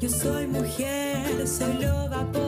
[0.00, 2.47] Yo soy mujer, soy loba poderosa,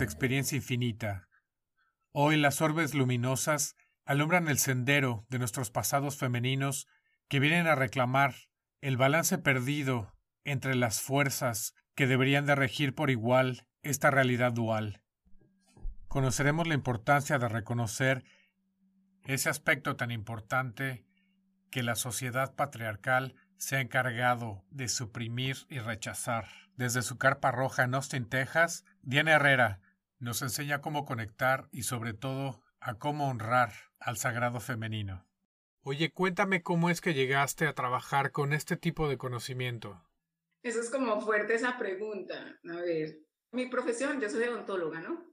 [0.00, 1.28] Experiencia Infinita.
[2.10, 6.88] Hoy las orbes luminosas alumbran el sendero de nuestros pasados femeninos
[7.28, 8.34] que vienen a reclamar
[8.80, 10.12] el balance perdido
[10.44, 15.02] entre las fuerzas que deberían de regir por igual esta realidad dual.
[16.08, 18.24] Conoceremos la importancia de reconocer
[19.24, 21.04] ese aspecto tan importante
[21.70, 26.63] que la sociedad patriarcal se ha encargado de suprimir y rechazar.
[26.76, 29.80] Desde su carpa roja en Austin, Texas, Diana Herrera
[30.18, 35.26] nos enseña cómo conectar y sobre todo a cómo honrar al sagrado femenino.
[35.82, 40.02] Oye, cuéntame cómo es que llegaste a trabajar con este tipo de conocimiento.
[40.62, 42.58] Eso es como fuerte esa pregunta.
[42.68, 43.20] A ver,
[43.52, 45.24] mi profesión, yo soy odontóloga, ¿no?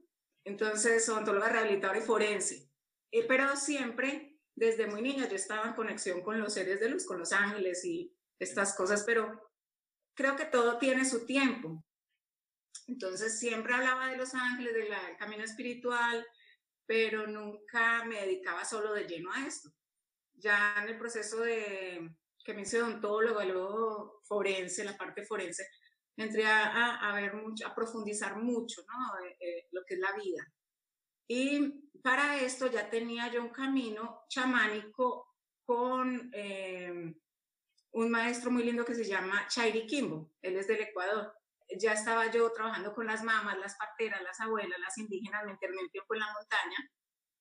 [0.44, 2.70] Entonces, odontóloga rehabilitadora y forense.
[3.10, 7.06] Eh, pero siempre, desde muy niña, yo estaba en conexión con los seres de luz,
[7.06, 9.51] con los ángeles y estas cosas, pero
[10.14, 11.84] creo que todo tiene su tiempo.
[12.86, 16.26] Entonces, siempre hablaba de los ángeles, del camino espiritual,
[16.86, 19.70] pero nunca me dedicaba solo de lleno a esto.
[20.34, 22.10] Ya en el proceso de
[22.44, 25.66] que me hice odontóloga, luego forense, la parte forense,
[26.16, 29.24] entré a, a, a ver mucho, a profundizar mucho, ¿no?
[29.24, 30.44] Eh, eh, lo que es la vida.
[31.28, 37.14] Y para esto ya tenía yo un camino chamánico con eh,
[37.92, 41.34] un maestro muy lindo que se llama Chairi Kimbo, él es del Ecuador.
[41.78, 45.88] Ya estaba yo trabajando con las mamás, las parteras, las abuelas, las indígenas, me interné
[45.90, 46.90] tiempo en la montaña.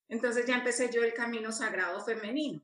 [0.07, 2.61] Entonces ya empecé yo el camino sagrado femenino,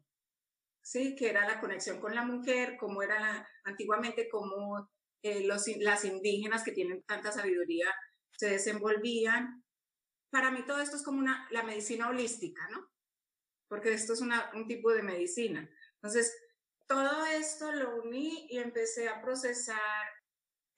[0.82, 1.16] ¿sí?
[1.16, 4.90] Que era la conexión con la mujer, como era la, antiguamente, como
[5.24, 7.94] eh, los, las indígenas que tienen tanta sabiduría
[8.32, 9.64] se desenvolvían.
[10.30, 12.90] Para mí todo esto es como una, la medicina holística, ¿no?
[13.70, 15.70] Porque esto es una, un tipo de medicina.
[15.96, 16.34] Entonces,
[16.88, 20.08] todo esto lo uní y empecé a procesar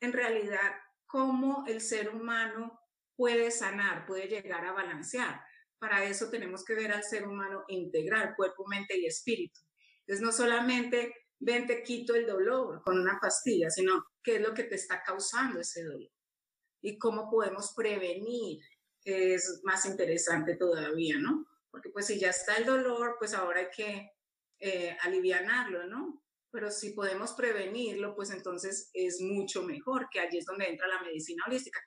[0.01, 0.73] en realidad
[1.05, 2.79] cómo el ser humano
[3.15, 5.41] puede sanar, puede llegar a balancear.
[5.77, 9.59] Para eso tenemos que ver al ser humano integral, cuerpo, mente y espíritu.
[10.01, 14.53] Entonces, no solamente ven, te quito el dolor con una pastilla, sino qué es lo
[14.53, 16.09] que te está causando ese dolor
[16.81, 18.61] y cómo podemos prevenir,
[19.01, 21.45] que es más interesante todavía, ¿no?
[21.71, 24.09] Porque pues si ya está el dolor, pues ahora hay que
[24.59, 26.23] eh, alivianarlo, ¿no?
[26.51, 31.01] Pero si podemos prevenirlo, pues entonces es mucho mejor, que allí es donde entra la
[31.01, 31.79] medicina holística.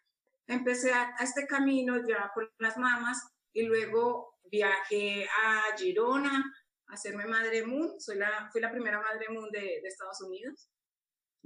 [0.47, 3.19] Empecé a, a este camino ya con las mamás
[3.53, 6.45] y luego viajé a Girona
[6.89, 8.01] a hacerme Madre Moon.
[8.01, 10.69] Soy la, fui la primera Madre Moon de, de Estados Unidos,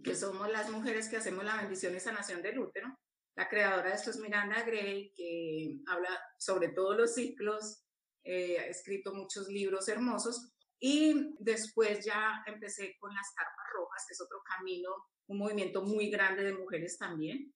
[0.03, 2.89] que somos las mujeres que hacemos la bendición y sanación del útero.
[3.37, 6.09] La creadora de esto es Miranda Gray, que habla
[6.39, 7.83] sobre todos los ciclos,
[8.25, 10.53] eh, ha escrito muchos libros hermosos.
[10.79, 14.91] Y después ya empecé con las carpas rojas, que es otro camino,
[15.29, 17.53] un movimiento muy grande de mujeres también.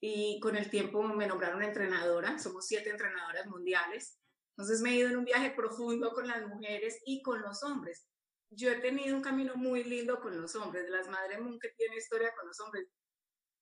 [0.00, 4.18] Y con el tiempo me nombraron entrenadora, somos siete entrenadoras mundiales.
[4.56, 8.08] Entonces me he ido en un viaje profundo con las mujeres y con los hombres.
[8.50, 11.96] Yo he tenido un camino muy lindo con los hombres, las Madre Moon que tiene
[11.96, 12.86] historia con los hombres.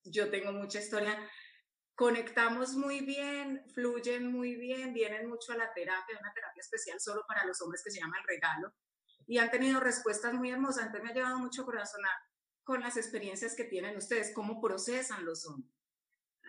[0.04, 1.30] Yo tengo mucha historia.
[2.00, 7.26] Conectamos muy bien, fluyen muy bien, vienen mucho a la terapia, una terapia especial solo
[7.28, 8.72] para los hombres que se llama El Regalo.
[9.26, 10.86] Y han tenido respuestas muy hermosas.
[10.86, 12.00] Entonces me ha llevado mucho corazón
[12.64, 15.70] con las experiencias que tienen ustedes, cómo procesan los hombres,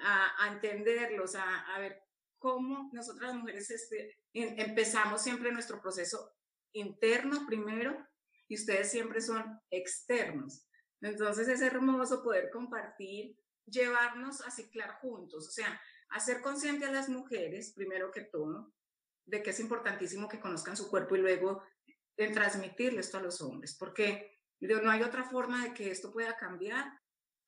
[0.02, 2.02] a, a entenderlos, a, a ver
[2.38, 6.34] cómo nosotras las mujeres este, empezamos siempre nuestro proceso
[6.72, 7.98] interno primero
[8.48, 10.66] y ustedes siempre son externos.
[11.02, 13.36] Entonces es hermoso poder compartir,
[13.66, 18.74] llevarnos a ciclar juntos, o sea, hacer consciente a las mujeres, primero que todo,
[19.26, 21.64] de que es importantísimo que conozcan su cuerpo y luego
[22.18, 26.38] en transmitirle esto a los hombres, porque no hay otra forma de que esto pueda
[26.38, 26.86] cambiar.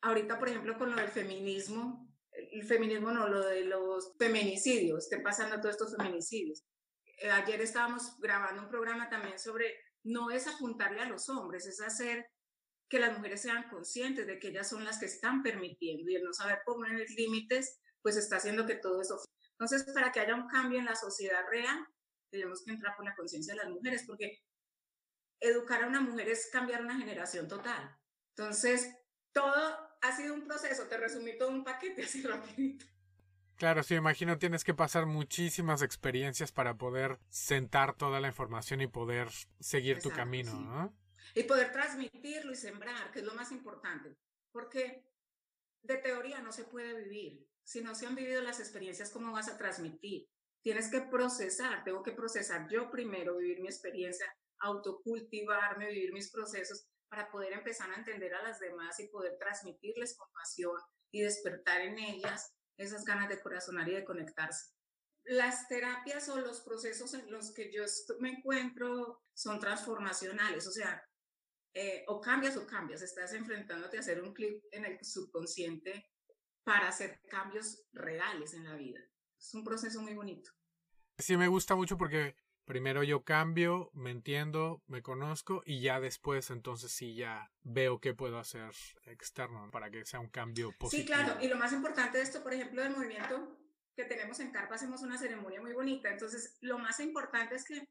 [0.02, 5.22] Ahorita, por ejemplo, con lo del feminismo, el feminismo no, lo de los feminicidios, estén
[5.22, 6.64] pasando todos estos feminicidios.
[7.20, 11.80] eh, ayer estábamos grabando un programa también sobre, no es apuntarle a los hombres, es
[11.80, 12.26] hacer
[12.94, 16.24] que las mujeres sean conscientes de que ellas son las que están permitiendo y el
[16.24, 19.20] no saber poner límites, pues está haciendo que todo eso.
[19.54, 21.88] Entonces, para que haya un cambio en la sociedad real,
[22.30, 24.44] tenemos que entrar con la conciencia de las mujeres, porque
[25.40, 27.98] educar a una mujer es cambiar una generación total.
[28.38, 28.96] Entonces,
[29.32, 32.86] todo ha sido un proceso, te resumí todo un paquete así rapidito.
[33.56, 38.88] Claro, sí, imagino tienes que pasar muchísimas experiencias para poder sentar toda la información y
[38.88, 39.30] poder
[39.60, 41.03] seguir tu camino, ¿no?
[41.34, 44.16] Y poder transmitirlo y sembrar, que es lo más importante,
[44.52, 45.04] porque
[45.82, 47.48] de teoría no se puede vivir.
[47.64, 50.30] Si no se han vivido las experiencias, ¿cómo vas a transmitir?
[50.62, 54.26] Tienes que procesar, tengo que procesar yo primero, vivir mi experiencia,
[54.60, 60.18] autocultivarme, vivir mis procesos para poder empezar a entender a las demás y poder transmitirles
[60.18, 60.78] compasión
[61.12, 64.72] y despertar en ellas esas ganas de corazonar y de conectarse.
[65.26, 67.84] Las terapias o los procesos en los que yo
[68.20, 71.04] me encuentro son transformacionales, o sea,
[71.74, 76.10] eh, o cambias o cambias, estás enfrentándote a hacer un clic en el subconsciente
[76.64, 79.00] para hacer cambios reales en la vida.
[79.38, 80.52] Es un proceso muy bonito.
[81.18, 82.36] Sí, me gusta mucho porque
[82.66, 88.14] Primero yo cambio, me entiendo, me conozco y ya después entonces sí ya veo qué
[88.14, 88.72] puedo hacer
[89.06, 91.02] externo para que sea un cambio positivo.
[91.02, 91.42] Sí, claro.
[91.42, 93.60] Y lo más importante de esto, por ejemplo, del movimiento
[93.98, 96.10] que tenemos en Carpa, hacemos una ceremonia muy bonita.
[96.10, 97.86] Entonces, lo más importante es que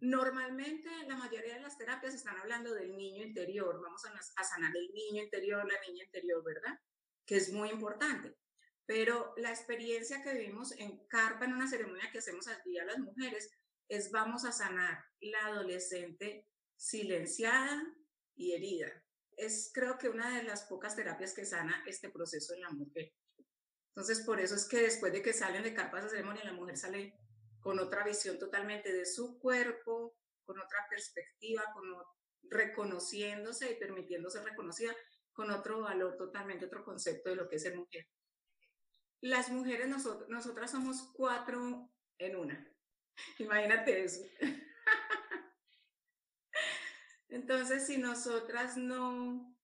[0.00, 3.80] normalmente la mayoría de las terapias están hablando del niño interior.
[3.82, 6.78] Vamos a, a sanar el niño interior, la niña interior, ¿verdad?
[7.24, 8.36] Que es muy importante.
[8.86, 12.86] Pero la experiencia que vivimos en Carpa, en una ceremonia que hacemos al día a
[12.86, 13.50] las mujeres,
[13.88, 16.46] es vamos a sanar la adolescente
[16.76, 17.82] silenciada
[18.36, 19.02] y herida.
[19.36, 23.12] Es creo que una de las pocas terapias que sana este proceso en la mujer.
[23.88, 26.76] Entonces, por eso es que después de que salen de carpas de ceremonia, la mujer
[26.76, 27.18] sale
[27.66, 31.82] con otra visión totalmente de su cuerpo, con otra perspectiva, con
[32.48, 34.94] reconociéndose y permitiéndose reconocida,
[35.32, 38.06] con otro valor totalmente, otro concepto de lo que es ser mujer.
[39.20, 42.72] Las mujeres, nosotras somos cuatro en una.
[43.40, 44.22] Imagínate eso.
[47.28, 49.58] Entonces, si nosotras no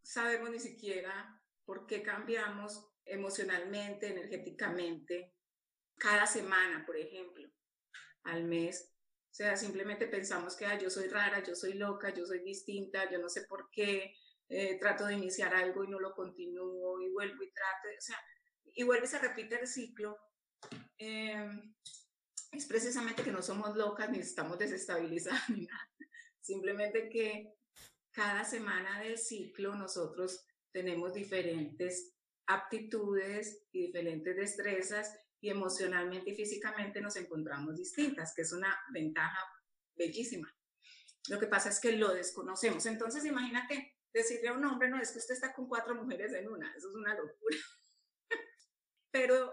[0.00, 5.34] sabemos ni siquiera por qué cambiamos emocionalmente, energéticamente,
[5.96, 7.48] cada semana, por ejemplo,
[8.24, 8.94] al mes,
[9.30, 13.18] o sea, simplemente pensamos que yo soy rara, yo soy loca, yo soy distinta, yo
[13.18, 14.14] no sé por qué,
[14.48, 18.16] eh, trato de iniciar algo y no lo continúo y vuelvo y trato, o sea,
[18.74, 20.18] y vuelve y se repite el ciclo.
[20.98, 21.50] Eh,
[22.52, 25.90] es precisamente que no somos locas ni estamos desestabilizadas ni nada.
[26.40, 27.54] Simplemente que
[28.12, 32.14] cada semana del ciclo nosotros tenemos diferentes
[32.46, 39.38] aptitudes y diferentes destrezas y emocionalmente y físicamente nos encontramos distintas, que es una ventaja
[39.94, 40.50] bellísima.
[41.28, 42.86] Lo que pasa es que lo desconocemos.
[42.86, 46.48] Entonces, imagínate decirle a un hombre, no, es que usted está con cuatro mujeres en
[46.48, 47.58] una, eso es una locura.
[49.10, 49.52] Pero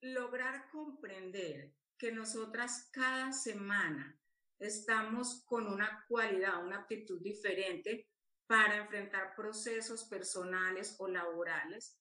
[0.00, 4.20] lograr comprender que nosotras cada semana
[4.58, 8.10] estamos con una cualidad, una actitud diferente
[8.48, 11.96] para enfrentar procesos personales o laborales.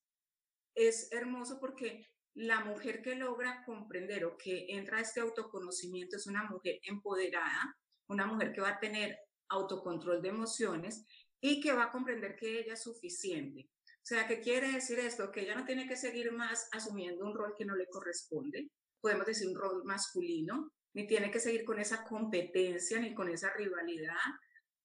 [0.74, 2.08] Es hermoso porque
[2.38, 7.76] la mujer que logra comprender o que entra a este autoconocimiento es una mujer empoderada,
[8.08, 9.18] una mujer que va a tener
[9.50, 11.04] autocontrol de emociones
[11.42, 13.72] y que va a comprender que ella es suficiente.
[13.88, 15.32] O sea, ¿qué quiere decir esto?
[15.32, 18.70] Que ella no tiene que seguir más asumiendo un rol que no le corresponde,
[19.02, 23.52] podemos decir, un rol masculino, ni tiene que seguir con esa competencia, ni con esa
[23.54, 24.16] rivalidad,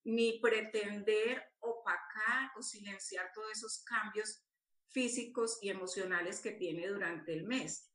[0.05, 4.43] ni pretender opacar o silenciar todos esos cambios
[4.93, 7.91] físicos y emocionales que tiene durante el mes.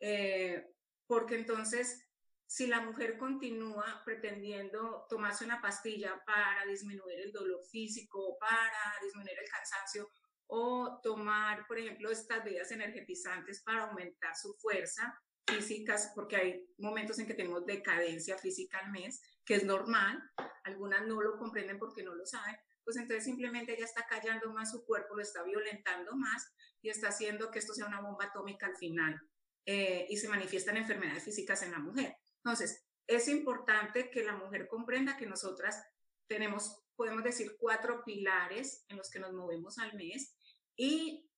[0.00, 0.66] Eh,
[1.06, 2.04] porque entonces,
[2.46, 9.38] si la mujer continúa pretendiendo tomarse una pastilla para disminuir el dolor físico, para disminuir
[9.38, 10.10] el cansancio,
[10.52, 15.16] o tomar, por ejemplo, estas bebidas energetizantes para aumentar su fuerza,
[15.46, 20.20] físicas, porque hay momentos en que tenemos decadencia física al mes, que es normal,
[20.64, 22.56] algunas no lo comprenden porque no lo saben,
[22.90, 27.10] pues entonces simplemente ella está callando más su cuerpo, lo está violentando más y está
[27.10, 29.20] haciendo que esto sea una bomba atómica al final
[29.64, 32.16] eh, y se manifiestan enfermedades físicas en la mujer.
[32.38, 35.80] Entonces, es importante que la mujer comprenda que nosotras
[36.26, 40.34] tenemos, podemos decir, cuatro pilares en los que nos movemos al mes
[40.74, 41.30] y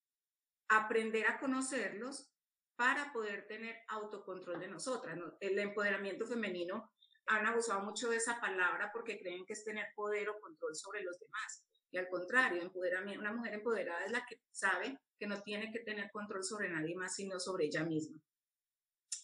[0.68, 2.32] aprender a conocerlos
[2.76, 5.18] para poder tener autocontrol de nosotras.
[5.40, 6.90] El empoderamiento femenino
[7.26, 11.02] han abusado mucho de esa palabra porque creen que es tener poder o control sobre
[11.02, 11.64] los demás.
[11.90, 12.70] Y al contrario,
[13.18, 16.94] una mujer empoderada es la que sabe que no tiene que tener control sobre nadie
[16.96, 18.18] más, sino sobre ella misma.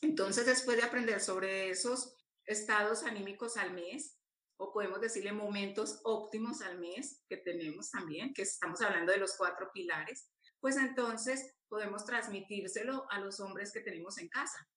[0.02, 2.14] Entonces, después de aprender sobre esos
[2.44, 4.18] estados anímicos al mes,
[4.58, 9.36] o podemos decirle momentos óptimos al mes que tenemos también, que estamos hablando de los
[9.36, 10.28] cuatro pilares,
[10.60, 14.68] pues entonces podemos transmitírselo a los hombres que tenemos en casa.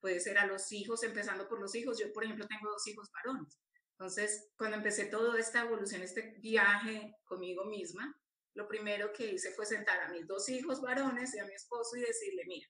[0.00, 1.98] Puede ser a los hijos, empezando por los hijos.
[1.98, 3.58] Yo, por ejemplo, tengo dos hijos varones.
[3.92, 8.16] Entonces, cuando empecé toda esta evolución, este viaje conmigo misma,
[8.54, 11.96] lo primero que hice fue sentar a mis dos hijos varones y a mi esposo
[11.96, 12.66] y decirle, mira,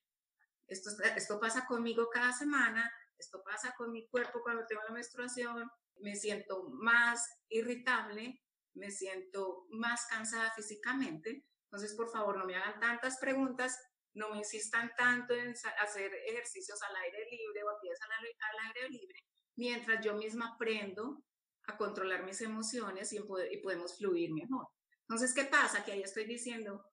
[0.67, 5.71] esto, esto pasa conmigo cada semana, esto pasa con mi cuerpo cuando tengo la menstruación,
[6.01, 8.43] me siento más irritable,
[8.75, 13.79] me siento más cansada físicamente, entonces por favor no me hagan tantas preguntas,
[14.15, 18.89] no me insistan tanto en hacer ejercicios al aire libre o actividades al, al aire
[18.89, 19.19] libre,
[19.57, 21.23] mientras yo misma aprendo
[21.65, 24.67] a controlar mis emociones y, y podemos fluir mejor.
[25.03, 25.85] Entonces, ¿qué pasa?
[25.85, 26.85] Que ahí estoy diciendo,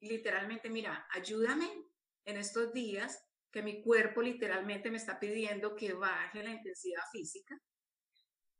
[0.00, 1.70] literalmente, mira, ayúdame
[2.24, 7.58] en estos días que mi cuerpo literalmente me está pidiendo que baje la intensidad física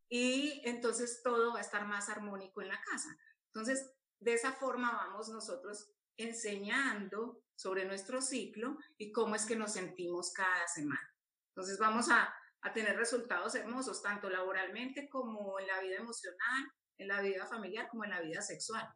[0.09, 3.09] y entonces todo va a estar más armónico en la casa.
[3.49, 3.90] Entonces,
[4.21, 10.32] de esa forma vamos nosotros enseñando sobre nuestro ciclo y cómo es que nos sentimos
[10.32, 11.14] cada semana.
[11.49, 16.64] Entonces, vamos a, a tener resultados hermosos, tanto laboralmente como en la vida emocional,
[16.99, 18.87] en la vida familiar como en la vida sexual.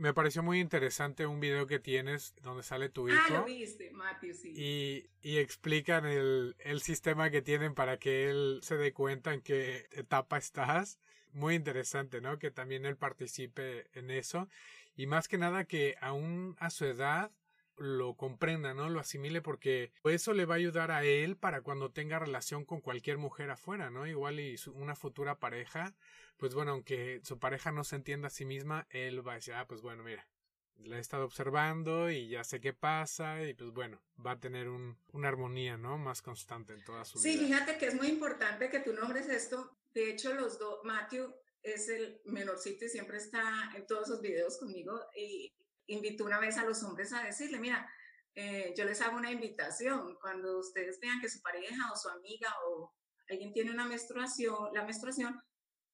[0.00, 3.18] Me pareció muy interesante un video que tienes donde sale tu hijo.
[3.22, 4.52] Ah, lo viste, Matthew, sí.
[4.56, 9.42] Y, y explican el, el, sistema que tienen para que él se dé cuenta en
[9.42, 10.98] qué etapa estás.
[11.32, 12.38] Muy interesante, ¿no?
[12.38, 14.48] Que también él participe en eso.
[14.96, 17.30] Y más que nada que aún a su edad
[17.76, 18.88] lo comprenda, ¿no?
[18.90, 22.80] Lo asimile porque eso le va a ayudar a él para cuando tenga relación con
[22.80, 24.06] cualquier mujer afuera, ¿no?
[24.06, 25.94] Igual y una futura pareja,
[26.36, 29.54] pues bueno, aunque su pareja no se entienda a sí misma, él va a decir,
[29.54, 30.28] ah, pues bueno, mira,
[30.76, 34.68] la he estado observando y ya sé qué pasa y pues bueno, va a tener
[34.68, 35.98] un, una armonía, ¿no?
[35.98, 37.32] Más constante en toda su vida.
[37.32, 39.76] Sí, fíjate que es muy importante que tú nombres esto.
[39.94, 44.58] De hecho, los dos, Matthew es el menorcito y siempre está en todos los videos
[44.58, 45.52] conmigo y
[45.86, 47.88] invitó una vez a los hombres a decirle, mira,
[48.34, 52.54] eh, yo les hago una invitación, cuando ustedes vean que su pareja o su amiga
[52.66, 52.94] o
[53.28, 55.40] alguien tiene una menstruación, la menstruación,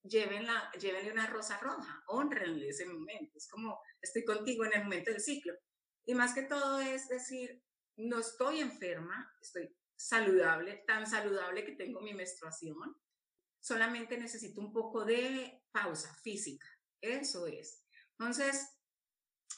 [0.03, 5.11] llévenla, llévenle una rosa roja, honrenle ese momento, es como estoy contigo en el momento
[5.11, 5.53] del ciclo.
[6.05, 7.61] Y más que todo es decir,
[7.97, 12.95] no estoy enferma, estoy saludable, tan saludable que tengo mi menstruación,
[13.67, 16.65] solamente necesito un poco de pausa física,
[17.01, 17.85] eso es.
[18.11, 18.79] Entonces,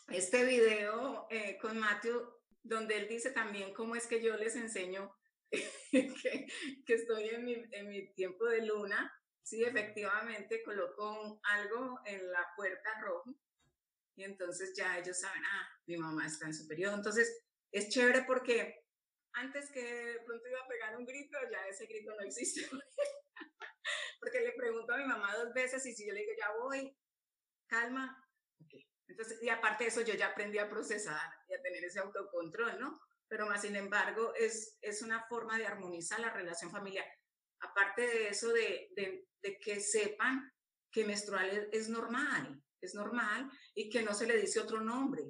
[0.07, 2.27] este video eh, con Matthew,
[2.63, 5.15] donde él dice también cómo es que yo les enseño
[5.91, 6.47] que,
[6.87, 9.13] estoy en mi, en mi tiempo de luna.
[9.43, 13.31] Sí, efectivamente, coloco algo en la puerta roja
[14.15, 16.95] y entonces ya ellos saben, ah, mi mamá está en su periodo.
[16.95, 18.85] Entonces, es chévere porque
[19.33, 22.67] antes que pronto iba a pegar un grito, ya ese grito no existe.
[24.19, 26.95] porque le pregunto a mi mamá dos veces y si yo le digo, ya voy,
[27.67, 28.25] calma,
[28.63, 28.73] ok,
[29.09, 32.79] entonces, y aparte de eso, yo ya aprendí a procesar y a tener ese autocontrol,
[32.79, 33.01] ¿no?
[33.27, 37.05] Pero más sin embargo, es, es una forma de armonizar la relación familiar.
[37.59, 40.51] Aparte de eso, de, de, de que sepan
[40.91, 45.23] que menstrual es, es, normal, es normal y que no se le dice otro nombre,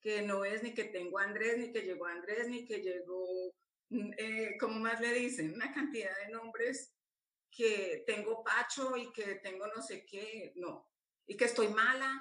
[0.00, 3.52] que no es ni que tengo Andrés, ni que llegó Andrés, ni que llegó,
[3.90, 5.54] mm, eh, ¿cómo más le dicen?
[5.54, 6.91] Una cantidad de nombres
[7.54, 10.90] que tengo Pacho y que tengo no sé qué, no.
[11.26, 12.18] Y que estoy mala,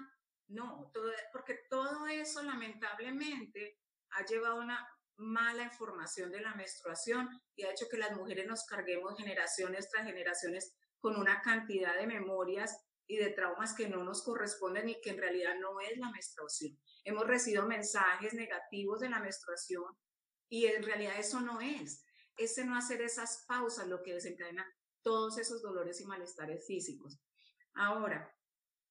[0.47, 3.79] no, todo, porque todo eso lamentablemente
[4.11, 8.45] ha llevado a una mala información de la menstruación y ha hecho que las mujeres
[8.47, 14.03] nos carguemos generaciones tras generaciones con una cantidad de memorias y de traumas que no
[14.03, 16.77] nos corresponden y que en realidad no es la menstruación.
[17.03, 19.85] Hemos recibido mensajes negativos de la menstruación
[20.49, 22.03] y en realidad eso no es.
[22.37, 24.65] Ese no hacer esas pausas lo que desencadena
[25.03, 27.19] todos esos dolores y malestares físicos.
[27.73, 28.33] Ahora,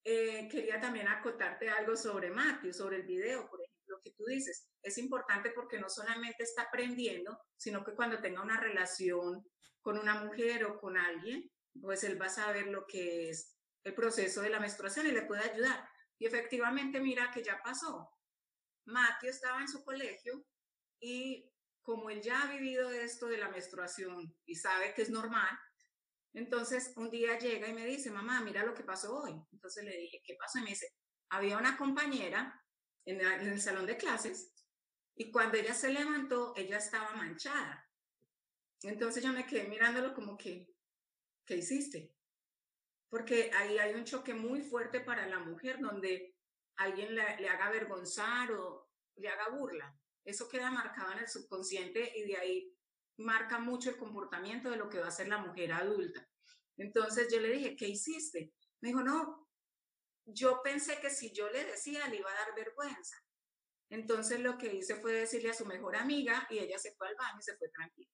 [0.05, 4.69] eh, quería también acotarte algo sobre Matthew, sobre el video, por ejemplo, que tú dices.
[4.83, 9.45] Es importante porque no solamente está aprendiendo, sino que cuando tenga una relación
[9.83, 11.51] con una mujer o con alguien,
[11.81, 15.23] pues él va a saber lo que es el proceso de la menstruación y le
[15.23, 15.89] puede ayudar.
[16.19, 18.11] Y efectivamente, mira que ya pasó.
[18.87, 20.45] Matthew estaba en su colegio
[21.01, 21.51] y
[21.83, 25.59] como él ya ha vivido esto de la menstruación y sabe que es normal,
[26.33, 29.35] entonces, un día llega y me dice, mamá, mira lo que pasó hoy.
[29.53, 30.59] Entonces le dije, ¿qué pasó?
[30.59, 30.95] Y me dice,
[31.31, 32.63] había una compañera
[33.05, 34.53] en, el salón de clases
[35.17, 37.87] y cuando ella se levantó, ella estaba manchada.
[38.83, 40.69] Entonces yo me quedé mirándolo como que,
[41.45, 42.15] ¿qué hiciste?
[43.09, 46.37] Porque ahí hay un choque muy fuerte para la mujer donde
[46.77, 49.95] alguien le, le haga avergonzar o le haga burla.
[50.25, 52.77] Eso queda marcado en el subconsciente y de ahí
[53.21, 56.27] marca mucho el comportamiento de lo que va a ser la mujer adulta.
[56.77, 58.53] Entonces yo le dije, ¿qué hiciste?
[58.81, 59.49] Me dijo, no,
[60.25, 63.17] yo pensé que si yo le decía le iba a dar vergüenza.
[63.91, 67.17] Entonces lo que hice fue decirle a su mejor amiga y ella se fue al
[67.17, 68.11] baño y se fue tranquila.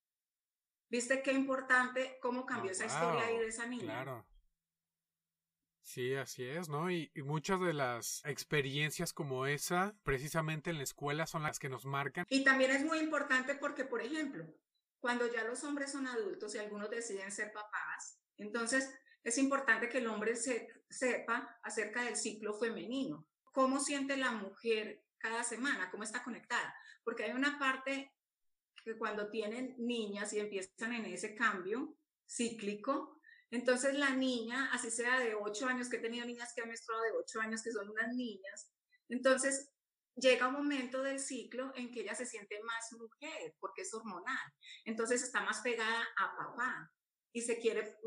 [0.89, 3.85] ¿Viste qué importante cómo cambió esa historia ahí de esa niña?
[3.85, 4.27] Claro.
[5.83, 6.91] Sí, así es, ¿no?
[6.91, 11.69] Y, y, muchas de las experiencias como esa, precisamente en la escuela, son las que
[11.69, 12.27] nos marcan.
[12.29, 14.45] Y también es muy importante porque, por ejemplo,
[15.01, 19.99] cuando ya los hombres son adultos y algunos deciden ser papás, entonces es importante que
[19.99, 26.05] el hombre se, sepa acerca del ciclo femenino, cómo siente la mujer cada semana, cómo
[26.05, 28.13] está conectada, porque hay una parte
[28.85, 31.97] que cuando tienen niñas y empiezan en ese cambio
[32.29, 36.69] cíclico, entonces la niña, así sea de 8 años, que he tenido niñas que han
[36.69, 38.71] menstruado de 8 años, que son unas niñas,
[39.09, 39.73] entonces
[40.17, 44.53] llega un momento del ciclo en que ella se siente más mujer, porque es hormonal.
[44.85, 46.91] Entonces está más pegada a papá
[47.33, 47.99] y se quiere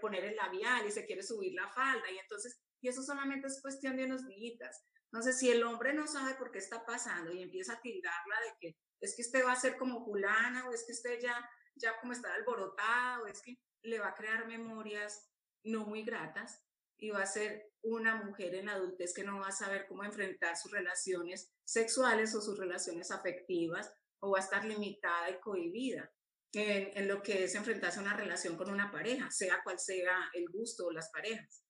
[0.00, 2.10] poner el labial y se quiere subir la falda.
[2.10, 4.84] Y entonces, y eso solamente es cuestión de unos días.
[5.06, 8.52] Entonces, si el hombre no sabe por qué está pasando y empieza a tildarla de
[8.60, 11.98] que es que usted va a ser como fulana o es que usted ya, ya
[12.00, 15.30] como está alborotado, o es que le va a crear memorias
[15.64, 16.65] no muy gratas
[16.98, 20.04] y va a ser una mujer en la adultez que no va a saber cómo
[20.04, 26.10] enfrentar sus relaciones sexuales o sus relaciones afectivas o va a estar limitada y cohibida
[26.52, 30.30] en, en, lo que es enfrentarse a una relación con una pareja, sea cual sea
[30.32, 31.62] el gusto o las parejas.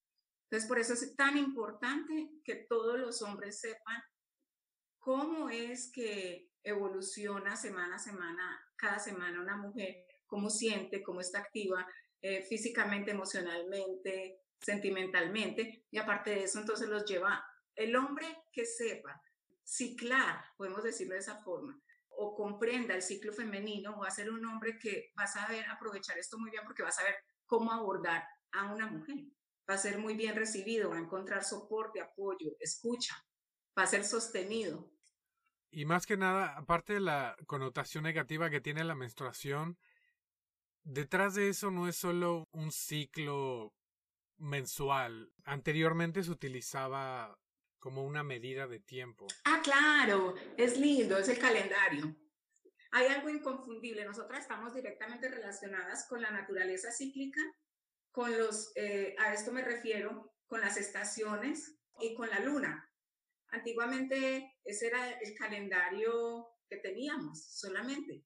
[0.44, 4.00] Entonces, por eso es tan importante que todos los hombres sepan
[4.98, 11.38] cómo es que evoluciona semana a semana, cada semana una mujer, cómo siente, cómo está
[11.38, 11.86] activa
[12.20, 17.44] eh, físicamente, emocionalmente, sentimentalmente, y aparte de eso, entonces los lleva
[17.74, 19.20] el hombre que sepa
[19.62, 24.44] ciclar, podemos decirlo de esa forma, o comprenda el ciclo femenino, va a ser un
[24.46, 28.24] hombre que va a saber aprovechar esto muy bien porque va a saber cómo abordar
[28.52, 29.16] a una mujer.
[29.68, 33.16] Va a ser muy bien recibido, va a encontrar soporte, apoyo, escucha,
[33.76, 34.90] va a ser sostenido.
[35.70, 39.76] Y más que nada, aparte de la connotación negativa que tiene la menstruación,
[40.84, 43.74] detrás de eso no es solo un ciclo
[44.38, 45.32] mensual.
[45.44, 47.38] Anteriormente se utilizaba
[47.78, 49.26] como una medida de tiempo.
[49.44, 52.16] Ah, claro, es lindo, es el calendario.
[52.92, 57.40] Hay algo inconfundible, nosotras estamos directamente relacionadas con la naturaleza cíclica,
[58.10, 62.90] con los, eh, a esto me refiero, con las estaciones y con la luna.
[63.50, 68.24] Antiguamente ese era el calendario que teníamos solamente.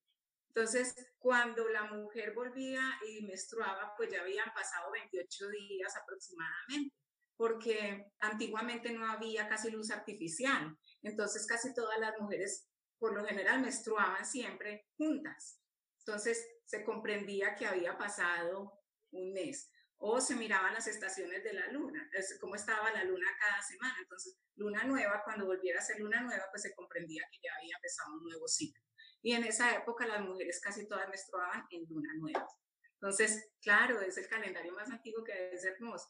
[0.60, 6.94] Entonces, cuando la mujer volvía y menstruaba, pues ya habían pasado 28 días aproximadamente,
[7.34, 10.76] porque antiguamente no había casi luz artificial.
[11.00, 12.68] Entonces, casi todas las mujeres,
[12.98, 15.62] por lo general, menstruaban siempre juntas.
[16.00, 19.72] Entonces, se comprendía que había pasado un mes.
[19.96, 22.06] O se miraban las estaciones de la luna,
[22.38, 23.96] cómo estaba la luna cada semana.
[23.98, 27.76] Entonces, luna nueva, cuando volviera a ser luna nueva, pues se comprendía que ya había
[27.76, 28.89] empezado un nuevo ciclo.
[29.22, 32.46] Y en esa época las mujeres casi todas menstruaban en luna nueva.
[32.94, 36.08] Entonces, claro, es el calendario más antiguo que es hermoso.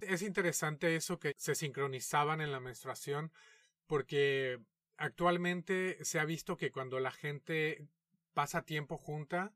[0.00, 3.32] Es interesante eso que se sincronizaban en la menstruación
[3.86, 4.58] porque
[4.96, 7.88] actualmente se ha visto que cuando la gente
[8.34, 9.54] pasa tiempo junta,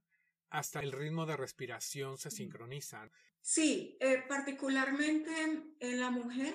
[0.51, 3.11] hasta el ritmo de respiración se sincroniza.
[3.41, 5.33] Sí, eh, particularmente
[5.81, 6.55] en la mujer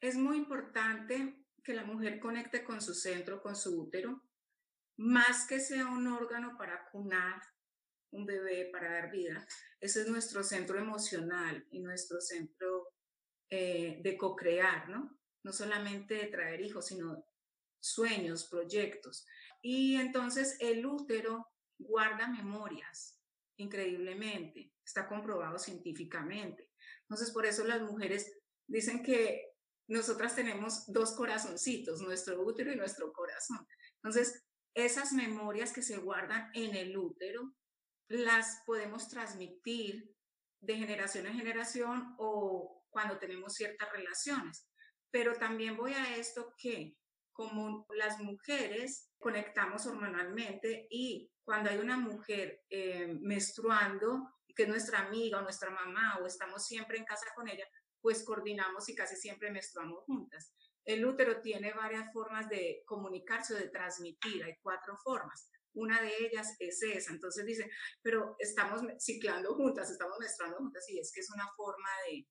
[0.00, 4.22] es muy importante que la mujer conecte con su centro, con su útero,
[4.96, 7.40] más que sea un órgano para cunar
[8.10, 9.46] un bebé, para dar vida,
[9.80, 12.88] ese es nuestro centro emocional y nuestro centro
[13.50, 15.18] eh, de co-crear, ¿no?
[15.42, 17.26] No solamente de traer hijos, sino
[17.80, 19.26] sueños, proyectos.
[19.60, 21.46] Y entonces el útero
[21.78, 23.20] guarda memorias,
[23.56, 26.70] increíblemente, está comprobado científicamente.
[27.02, 28.32] Entonces, por eso las mujeres
[28.66, 29.54] dicen que
[29.86, 33.66] nosotras tenemos dos corazoncitos, nuestro útero y nuestro corazón.
[33.96, 37.54] Entonces, esas memorias que se guardan en el útero
[38.08, 40.14] las podemos transmitir
[40.60, 44.68] de generación en generación o cuando tenemos ciertas relaciones.
[45.10, 46.96] Pero también voy a esto que
[47.32, 55.00] como las mujeres conectamos hormonalmente y cuando hay una mujer eh, menstruando, que es nuestra
[55.00, 57.66] amiga o nuestra mamá o estamos siempre en casa con ella,
[58.00, 60.54] pues coordinamos y casi siempre menstruamos juntas.
[60.84, 65.48] El útero tiene varias formas de comunicarse o de transmitir, hay cuatro formas.
[65.72, 67.12] Una de ellas es esa.
[67.12, 67.68] Entonces dicen,
[68.02, 72.26] pero estamos ciclando juntas, estamos menstruando juntas, y es que es una forma de,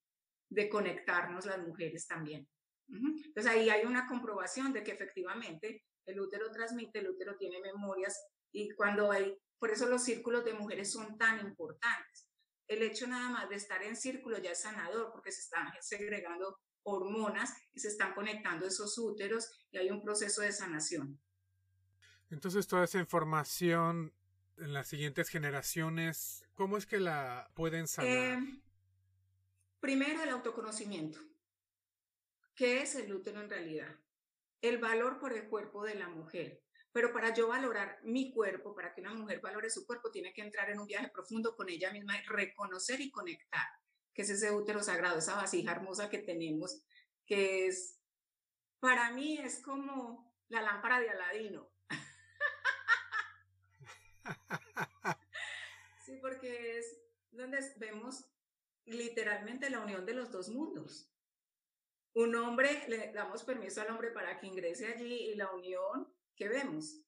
[0.49, 2.47] de conectarnos las mujeres también.
[2.87, 8.15] Entonces ahí hay una comprobación de que efectivamente el útero transmite, el útero tiene memorias
[8.51, 12.27] y cuando hay por eso los círculos de mujeres son tan importantes.
[12.67, 16.59] El hecho nada más de estar en círculo ya es sanador porque se están segregando
[16.83, 21.19] hormonas y se están conectando esos úteros y hay un proceso de sanación.
[22.29, 24.13] Entonces toda esa información
[24.57, 28.39] en las siguientes generaciones, ¿cómo es que la pueden saber?
[28.39, 28.61] Eh,
[29.79, 31.19] primero el autoconocimiento.
[32.55, 33.95] ¿Qué es el útero en realidad?
[34.61, 36.63] El valor por el cuerpo de la mujer.
[36.91, 40.43] Pero para yo valorar mi cuerpo, para que una mujer valore su cuerpo, tiene que
[40.43, 43.65] entrar en un viaje profundo con ella misma y reconocer y conectar,
[44.13, 46.83] que es ese útero sagrado, esa vasija hermosa que tenemos,
[47.25, 47.99] que es,
[48.79, 51.69] para mí es como la lámpara de Aladino.
[56.05, 56.99] sí, porque es
[57.31, 58.25] donde vemos
[58.85, 61.09] literalmente la unión de los dos mundos.
[62.13, 66.47] Un hombre, le damos permiso al hombre para que ingrese allí y la unión que
[66.47, 67.01] vemos.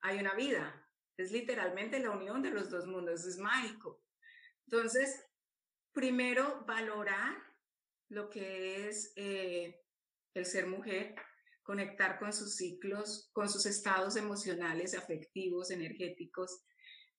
[0.00, 4.02] Hay una vida, es literalmente la unión de los dos mundos, es mágico.
[4.64, 5.27] Entonces,
[5.98, 7.36] primero valorar
[8.08, 9.82] lo que es eh,
[10.32, 11.16] el ser mujer,
[11.64, 16.62] conectar con sus ciclos, con sus estados emocionales, afectivos, energéticos,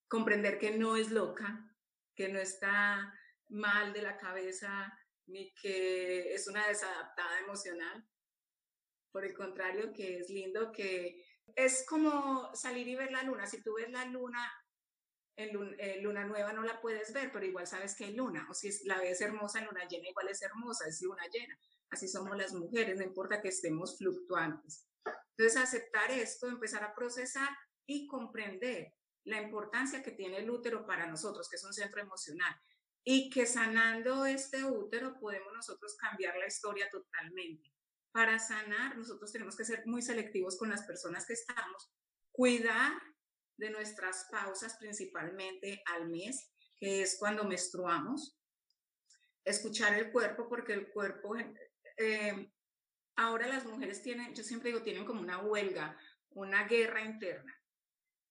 [0.07, 1.69] comprender que no es loca,
[2.15, 3.13] que no está
[3.49, 8.07] mal de la cabeza, ni que es una desadaptada emocional.
[9.11, 13.45] Por el contrario, que es lindo, que es como salir y ver la luna.
[13.45, 14.49] Si tú ves la luna
[15.39, 18.45] en eh, luna, nueva no la puedes ver, pero igual sabes que hay luna.
[18.49, 21.57] O si la ves hermosa en luna llena, igual es hermosa, es luna llena.
[21.89, 24.85] Así somos las mujeres, no importa que estemos fluctuantes.
[25.37, 27.47] Entonces, aceptar esto, empezar a procesar
[27.85, 32.53] y comprender la importancia que tiene el útero para nosotros, que es un centro emocional,
[33.05, 37.73] y que sanando este útero podemos nosotros cambiar la historia totalmente.
[38.11, 41.93] Para sanar, nosotros tenemos que ser muy selectivos con las personas que estamos,
[42.31, 42.91] cuidar
[43.59, 48.39] de nuestras pausas principalmente al mes, que es cuando menstruamos,
[49.43, 51.35] escuchar el cuerpo, porque el cuerpo,
[51.97, 52.51] eh,
[53.17, 55.97] ahora las mujeres tienen, yo siempre digo, tienen como una huelga,
[56.31, 57.53] una guerra interna.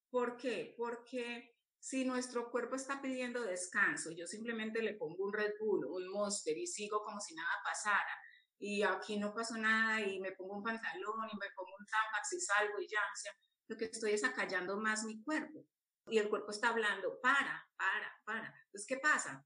[0.09, 0.73] ¿Por qué?
[0.75, 6.09] Porque si nuestro cuerpo está pidiendo descanso, yo simplemente le pongo un Red Bull, un
[6.09, 8.17] Monster y sigo como si nada pasara,
[8.57, 12.33] y aquí no pasó nada y me pongo un pantalón y me pongo un tampax
[12.33, 13.31] y salgo y ya, o sea,
[13.69, 15.65] lo que estoy es acallando más mi cuerpo.
[16.07, 18.47] Y el cuerpo está hablando, para, para, para.
[18.65, 19.45] Entonces, ¿qué pasa?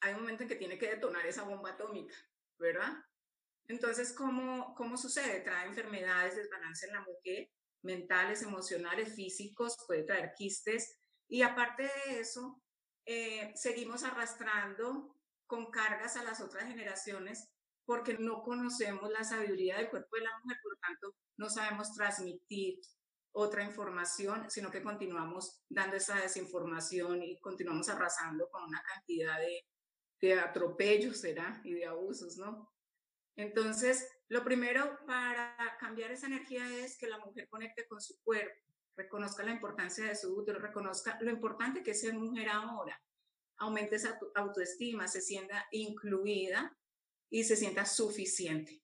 [0.00, 2.14] Hay un momento en que tiene que detonar esa bomba atómica,
[2.58, 2.92] ¿verdad?
[3.66, 5.40] Entonces, ¿cómo, cómo sucede?
[5.40, 7.50] Trae enfermedades, desbalance en la mujer,
[7.82, 10.98] mentales, emocionales, físicos, puede traer quistes.
[11.28, 12.62] Y aparte de eso,
[13.04, 15.14] eh, seguimos arrastrando
[15.46, 17.50] con cargas a las otras generaciones
[17.84, 21.92] porque no conocemos la sabiduría del cuerpo de la mujer, por lo tanto no sabemos
[21.92, 22.80] transmitir
[23.34, 29.66] otra información, sino que continuamos dando esa desinformación y continuamos arrasando con una cantidad de,
[30.20, 31.60] de atropellos, ¿será?
[31.64, 32.72] Y de abusos, ¿no?
[33.36, 38.54] Entonces, lo primero para cambiar esa energía es que la mujer conecte con su cuerpo,
[38.96, 43.02] reconozca la importancia de su útero, reconozca lo importante que es ser mujer ahora,
[43.56, 46.76] aumente esa autoestima, se sienta incluida
[47.30, 48.83] y se sienta suficiente.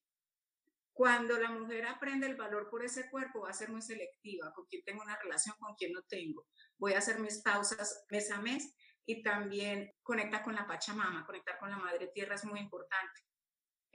[1.00, 4.66] Cuando la mujer aprende el valor por ese cuerpo, va a ser muy selectiva, con
[4.66, 6.46] quién tengo una relación, con quién no tengo.
[6.76, 11.58] Voy a hacer mis pausas mes a mes y también conecta con la Pachamama, conectar
[11.58, 13.22] con la Madre Tierra es muy importante.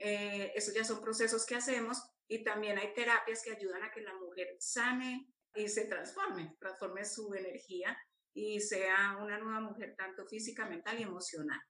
[0.00, 4.00] Eh, esos ya son procesos que hacemos y también hay terapias que ayudan a que
[4.00, 7.96] la mujer sane y se transforme, transforme su energía
[8.34, 11.60] y sea una nueva mujer tanto física, mental y emocional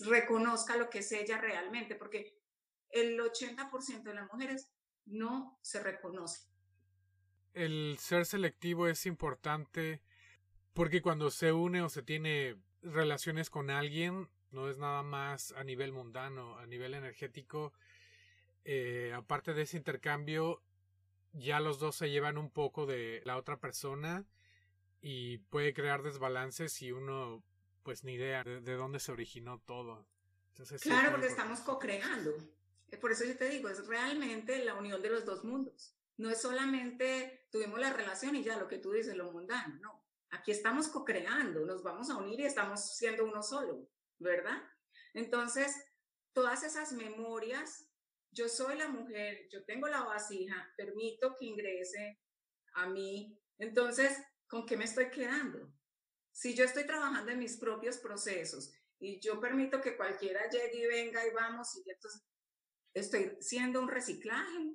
[0.00, 2.36] reconozca lo que es ella realmente, porque
[2.94, 4.70] el 80% de las mujeres
[5.04, 6.48] no se reconoce.
[7.52, 10.00] El ser selectivo es importante
[10.72, 15.64] porque cuando se une o se tiene relaciones con alguien, no es nada más a
[15.64, 17.72] nivel mundano, a nivel energético.
[18.64, 20.62] Eh, aparte de ese intercambio,
[21.32, 24.26] ya los dos se llevan un poco de la otra persona
[25.00, 27.42] y puede crear desbalances si uno
[27.82, 30.06] pues ni idea de, dónde se originó todo.
[30.80, 32.32] claro, porque estamos co-creando.
[33.00, 35.94] Por eso yo te digo, es realmente la unión de los dos mundos.
[36.16, 40.04] No es solamente tuvimos la relación y ya lo que tú dices, lo mundano, no.
[40.30, 44.62] Aquí estamos co-creando, nos vamos a unir y estamos siendo uno solo, ¿verdad?
[45.12, 45.74] Entonces,
[46.32, 47.88] todas esas memorias,
[48.30, 52.20] yo soy la mujer, yo tengo la vasija, permito que ingrese
[52.74, 53.38] a mí.
[53.58, 55.72] Entonces, ¿con qué me estoy quedando?
[56.32, 60.86] Si yo estoy trabajando en mis propios procesos y yo permito que cualquiera llegue y
[60.86, 62.22] venga y vamos, y entonces
[62.94, 64.74] estoy siendo un reciclaje,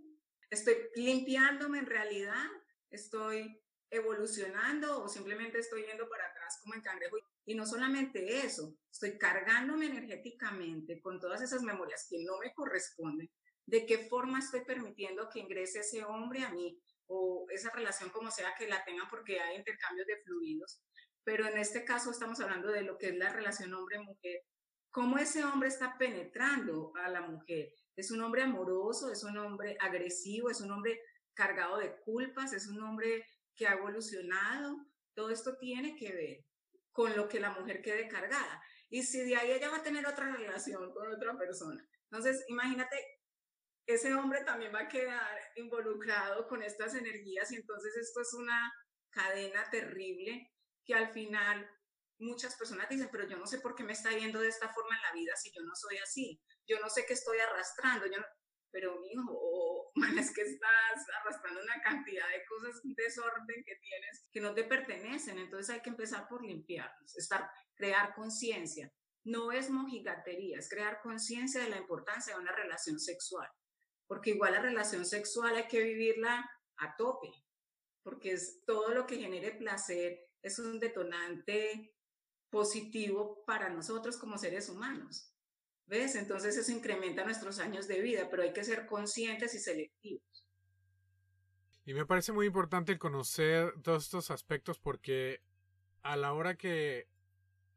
[0.49, 2.45] estoy limpiándome en realidad,
[2.91, 7.17] estoy evolucionando o simplemente estoy yendo para atrás como en cangrejo.
[7.45, 13.29] Y no solamente eso, estoy cargándome energéticamente con todas esas memorias que no me corresponden.
[13.65, 18.29] ¿De qué forma estoy permitiendo que ingrese ese hombre a mí o esa relación como
[18.29, 20.81] sea que la tengan porque hay intercambios de fluidos?
[21.23, 24.41] Pero en este caso estamos hablando de lo que es la relación hombre-mujer.
[24.91, 27.69] ¿Cómo ese hombre está penetrando a la mujer?
[27.99, 31.01] Es un hombre amoroso, es un hombre agresivo, es un hombre
[31.33, 34.85] cargado de culpas, es un hombre que ha evolucionado.
[35.13, 36.45] Todo esto tiene que ver
[36.91, 38.61] con lo que la mujer quede cargada.
[38.89, 41.85] Y si de ahí ella va a tener otra relación con otra persona.
[42.09, 42.97] Entonces, imagínate,
[43.85, 48.71] ese hombre también va a quedar involucrado con estas energías y entonces esto es una
[49.09, 50.51] cadena terrible
[50.85, 51.69] que al final
[52.19, 54.95] muchas personas dicen, pero yo no sé por qué me está yendo de esta forma
[54.95, 56.41] en la vida si yo no soy así.
[56.67, 58.05] Yo no sé qué estoy arrastrando.
[58.05, 58.25] Yo no,
[58.71, 64.41] pero hijo, es que estás arrastrando una cantidad de cosas, un desorden que tienes que
[64.41, 68.91] no te pertenecen, entonces hay que empezar por limpiarlos, estar, crear conciencia.
[69.25, 73.49] No es mojigatería, es crear conciencia de la importancia de una relación sexual,
[74.07, 77.31] porque igual la relación sexual hay que vivirla a tope,
[78.03, 81.93] porque es todo lo que genere placer es un detonante
[82.49, 85.33] positivo para nosotros como seres humanos.
[85.85, 86.15] ¿Ves?
[86.15, 90.45] Entonces eso incrementa nuestros años de vida, pero hay que ser conscientes y selectivos.
[91.85, 95.41] Y me parece muy importante conocer todos estos aspectos porque
[96.03, 97.07] a la hora que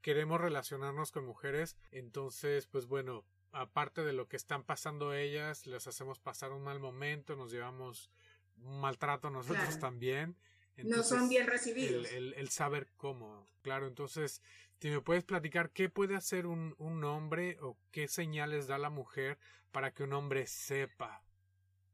[0.02, 5.86] queremos relacionarnos con mujeres, entonces, pues bueno, aparte de lo que están pasando ellas, les
[5.86, 8.10] hacemos pasar un mal momento, nos llevamos
[8.56, 10.36] un maltrato nosotros también
[10.76, 12.10] no son bien recibidos.
[12.10, 13.86] El, saber cómo, claro.
[13.86, 14.42] Entonces,
[14.80, 18.90] si me puedes platicar qué puede hacer un, un hombre o qué señales da la
[18.90, 19.38] mujer
[19.70, 21.22] para que un hombre sepa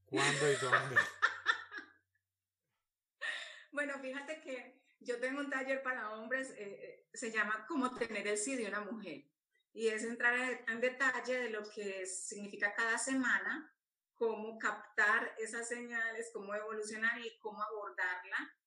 [0.06, 0.96] cuándo y dónde.
[3.72, 8.26] bueno, fíjate que yo tengo un taller para hombres, eh, eh, se llama Cómo tener
[8.26, 9.24] el sí de una mujer.
[9.72, 13.72] Y es entrar en detalle de lo que significa cada semana,
[14.16, 18.58] cómo captar esas señales, cómo evolucionar y cómo abordarla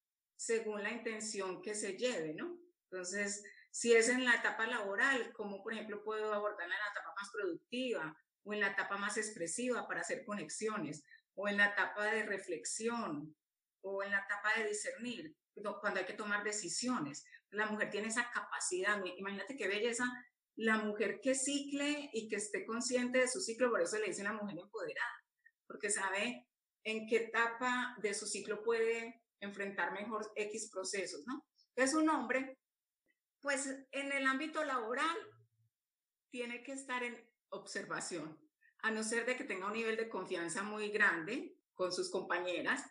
[0.41, 2.57] según la intención que se lleve, ¿no?
[2.89, 7.13] Entonces, si es en la etapa laboral, como por ejemplo puedo abordarla en la etapa
[7.15, 11.03] más productiva o en la etapa más expresiva para hacer conexiones,
[11.35, 13.35] o en la etapa de reflexión,
[13.81, 15.37] o en la etapa de discernir,
[15.79, 17.23] cuando hay que tomar decisiones.
[17.51, 20.05] La mujer tiene esa capacidad, imagínate qué belleza,
[20.55, 24.21] la mujer que cicle y que esté consciente de su ciclo, por eso le dice
[24.21, 25.23] una mujer empoderada,
[25.67, 26.47] porque sabe
[26.83, 31.45] en qué etapa de su ciclo puede enfrentar mejor X procesos, ¿no?
[31.75, 32.57] Es un hombre,
[33.41, 35.17] pues en el ámbito laboral
[36.29, 38.39] tiene que estar en observación,
[38.83, 42.83] a no ser de que tenga un nivel de confianza muy grande con sus compañeras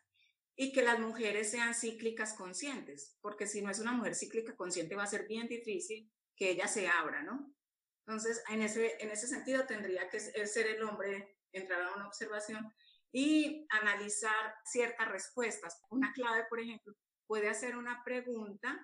[0.57, 4.95] y que las mujeres sean cíclicas conscientes, porque si no es una mujer cíclica consciente
[4.95, 7.55] va a ser bien difícil que ella se abra, ¿no?
[8.07, 12.73] Entonces, en ese, en ese sentido tendría que ser el hombre entrar a una observación
[13.13, 15.81] y analizar ciertas respuestas.
[15.91, 16.95] Una clave, por ejemplo,
[17.27, 18.79] puede hacer una pregunta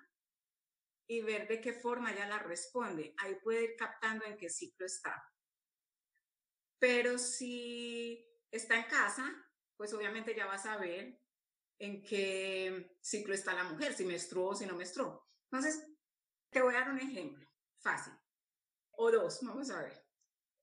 [1.09, 3.13] y ver de qué forma ya la responde.
[3.19, 5.23] Ahí puede ir captando en qué ciclo está.
[6.79, 9.23] Pero si está en casa,
[9.77, 11.19] pues obviamente ya va a saber
[11.79, 15.27] en qué ciclo está la mujer, si menstruó o si no menstruó.
[15.51, 15.87] Entonces,
[16.51, 17.47] te voy a dar un ejemplo
[17.79, 18.13] fácil,
[18.91, 20.05] o dos, vamos a ver.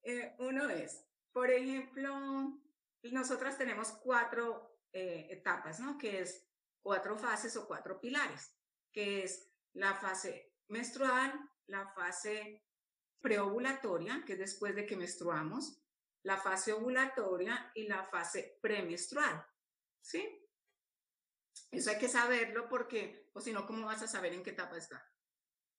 [0.03, 2.64] Eh, uno es, por ejemplo,
[3.11, 5.99] nosotras tenemos cuatro eh, etapas, ¿no?
[5.99, 6.47] Que es
[6.81, 8.57] cuatro fases o cuatro pilares,
[8.93, 11.33] que es la fase menstrual,
[11.67, 12.65] la fase
[13.21, 15.81] preovulatoria, que es después de que menstruamos,
[16.23, 19.47] la fase ovulatoria y la fase premenstrual,
[20.01, 20.41] ¿sí?
[21.71, 24.77] Eso hay que saberlo porque, o si no, ¿cómo vas a saber en qué etapa
[24.77, 25.05] está?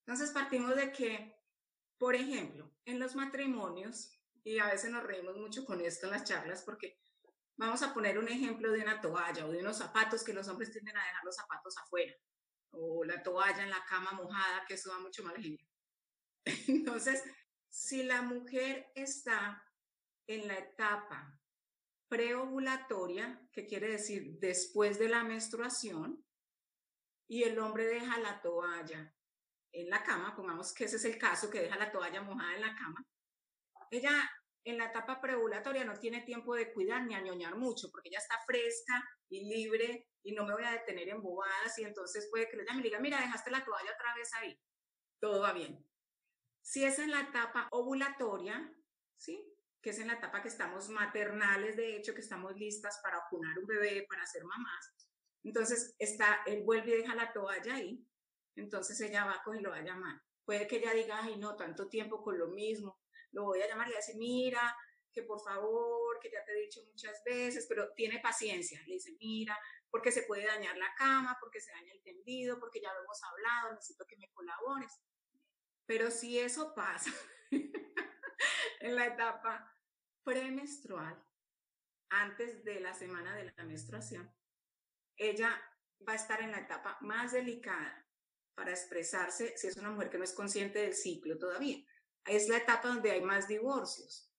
[0.05, 1.39] Entonces partimos de que,
[1.97, 4.11] por ejemplo, en los matrimonios,
[4.43, 6.99] y a veces nos reímos mucho con esto en las charlas, porque
[7.57, 10.71] Vamos a poner un ejemplo de una toalla o de unos zapatos que los hombres
[10.71, 12.13] tienden a dejar los zapatos afuera
[12.71, 15.65] o la toalla en la cama mojada, que eso da mucho mal genio.
[16.67, 17.23] Entonces,
[17.69, 19.63] si la mujer está
[20.27, 21.39] en la etapa
[22.07, 26.23] preovulatoria, que quiere decir después de la menstruación,
[27.27, 29.13] y el hombre deja la toalla
[29.71, 32.61] en la cama, pongamos que ese es el caso, que deja la toalla mojada en
[32.61, 33.05] la cama,
[33.89, 34.29] ella
[34.65, 38.39] en la etapa preovulatoria no tiene tiempo de cuidar ni añoñar mucho, porque ya está
[38.45, 42.57] fresca y libre y no me voy a detener en bobadas y entonces puede que
[42.59, 44.59] ella me diga, mira, dejaste la toalla otra vez ahí.
[45.19, 45.87] Todo va bien.
[46.61, 48.75] Si es en la etapa ovulatoria,
[49.17, 49.55] ¿sí?
[49.83, 53.59] Que es en la etapa que estamos maternales, de hecho, que estamos listas para ocular
[53.59, 54.95] un bebé, para ser mamás.
[55.43, 58.03] Entonces está, él vuelve y deja la toalla ahí,
[58.55, 60.19] entonces ella va coger y lo va a llamar.
[60.43, 62.99] Puede que ella diga, ay no, tanto tiempo con lo mismo,
[63.35, 64.75] lo voy a llamar y le dice, mira,
[65.11, 68.81] que por favor, que ya te he dicho muchas veces, pero tiene paciencia.
[68.87, 69.57] Le dice, mira,
[69.89, 73.21] porque se puede dañar la cama, porque se daña el tendido, porque ya lo hemos
[73.23, 74.99] hablado, necesito que me colabores.
[75.85, 77.11] Pero si eso pasa
[78.79, 79.77] en la etapa
[80.23, 81.23] premenstrual,
[82.09, 84.33] antes de la semana de la menstruación,
[85.17, 85.61] ella
[86.07, 88.05] va a estar en la etapa más delicada
[88.55, 91.77] para expresarse si es una mujer que no es consciente del ciclo todavía.
[92.25, 94.31] Es la etapa donde hay más divorcios,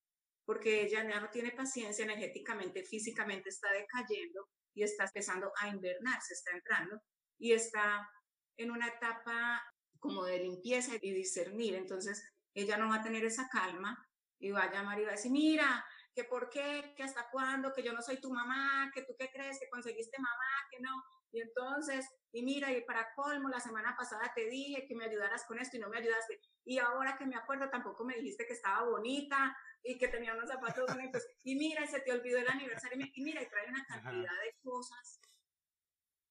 [0.44, 6.20] porque ella ya no tiene paciencia energéticamente, físicamente está decayendo y está empezando a invernar,
[6.22, 7.00] se está entrando
[7.38, 8.08] y está
[8.56, 9.62] en una etapa
[9.98, 11.74] como de limpieza y discernir.
[11.74, 13.96] Entonces, ella no va a tener esa calma
[14.38, 17.72] y va a llamar y va a decir, mira, que por qué, que hasta cuándo,
[17.72, 21.02] que yo no soy tu mamá, que tú qué crees, que conseguiste mamá, que no.
[21.32, 25.44] Y entonces, y mira, y para colmo, la semana pasada te dije que me ayudaras
[25.46, 26.40] con esto y no me ayudaste.
[26.64, 30.48] Y ahora que me acuerdo, tampoco me dijiste que estaba bonita y que tenía unos
[30.48, 31.26] zapatos bonitos.
[31.42, 33.06] Y mira, y se te olvidó el aniversario.
[33.14, 34.12] Y mira, y trae una cantidad
[34.42, 35.20] de cosas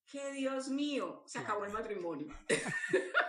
[0.06, 2.28] que, Dios mío, se acabó el matrimonio.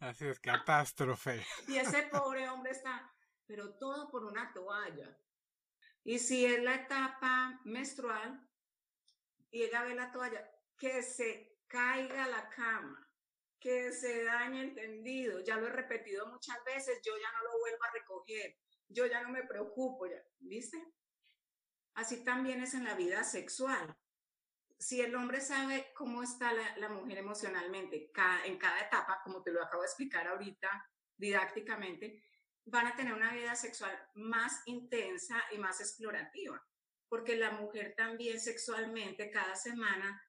[0.00, 1.44] Así es, catástrofe.
[1.68, 3.14] Y ese pobre hombre está,
[3.46, 5.16] pero todo por una toalla.
[6.04, 8.48] Y si es la etapa menstrual
[9.52, 10.51] y ella ve la toalla,
[10.82, 13.08] que se caiga la cama,
[13.60, 15.38] que se dañe el tendido.
[15.38, 19.22] Ya lo he repetido muchas veces, yo ya no lo vuelvo a recoger, yo ya
[19.22, 20.84] no me preocupo, ya, ¿viste?
[21.94, 23.96] Así también es en la vida sexual.
[24.76, 28.10] Si el hombre sabe cómo está la, mujer emocionalmente
[28.44, 30.68] en cada etapa, como te lo acabo de explicar ahorita
[31.16, 32.24] didácticamente,
[32.64, 36.60] van a tener una vida sexual más intensa y más explorativa,
[37.08, 40.20] porque la mujer también sexualmente cada semana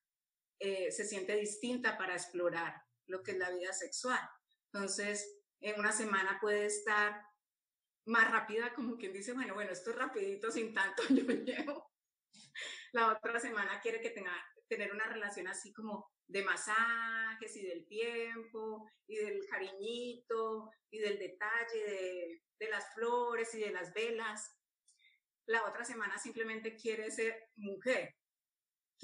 [0.65, 2.73] eh, se siente distinta para explorar
[3.08, 4.21] lo que es la vida sexual.
[4.71, 7.21] Entonces, en una semana puede estar
[8.06, 11.91] más rápida, como quien dice, bueno, bueno, esto es rapidito, sin tanto yo llevo.
[12.93, 14.32] La otra semana quiere que tenga
[14.69, 21.19] tener una relación así como de masajes y del tiempo y del cariñito y del
[21.19, 24.58] detalle de, de las flores y de las velas.
[25.45, 28.15] La otra semana simplemente quiere ser mujer,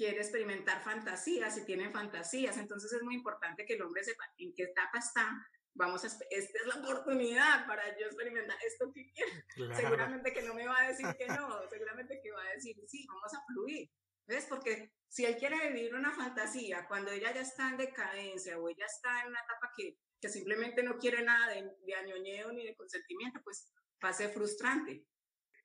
[0.00, 2.56] quiere experimentar fantasías y tiene fantasías.
[2.56, 5.46] Entonces es muy importante que el hombre sepa en qué etapa está.
[5.74, 9.74] Vamos a, esta es la oportunidad para yo experimentar esto que quiero.
[9.74, 13.06] Seguramente que no me va a decir que no, seguramente que va a decir sí,
[13.06, 13.90] vamos a fluir.
[14.26, 14.46] ¿Ves?
[14.48, 18.86] Porque si él quiere vivir una fantasía cuando ella ya está en decadencia o ella
[18.86, 22.74] está en una etapa que, que simplemente no quiere nada de, de añoñeo ni de
[22.74, 23.70] consentimiento, pues
[24.02, 25.04] va a ser frustrante.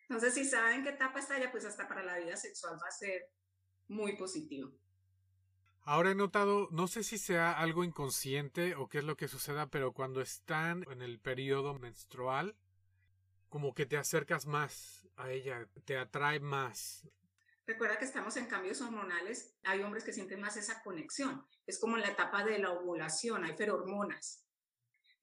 [0.10, 2.92] Entonces, si saben qué etapa está ella, pues hasta para la vida sexual va a
[2.92, 3.30] ser
[3.88, 4.72] muy positivo.
[5.84, 9.70] Ahora he notado, no sé si sea algo inconsciente o qué es lo que suceda,
[9.70, 12.56] pero cuando están en el periodo menstrual,
[13.50, 17.08] como que te acercas más a ella, te atrae más.
[17.68, 21.96] Recuerda que estamos en cambios hormonales, hay hombres que sienten más esa conexión, es como
[21.98, 24.44] en la etapa de la ovulación, hay ferormonas.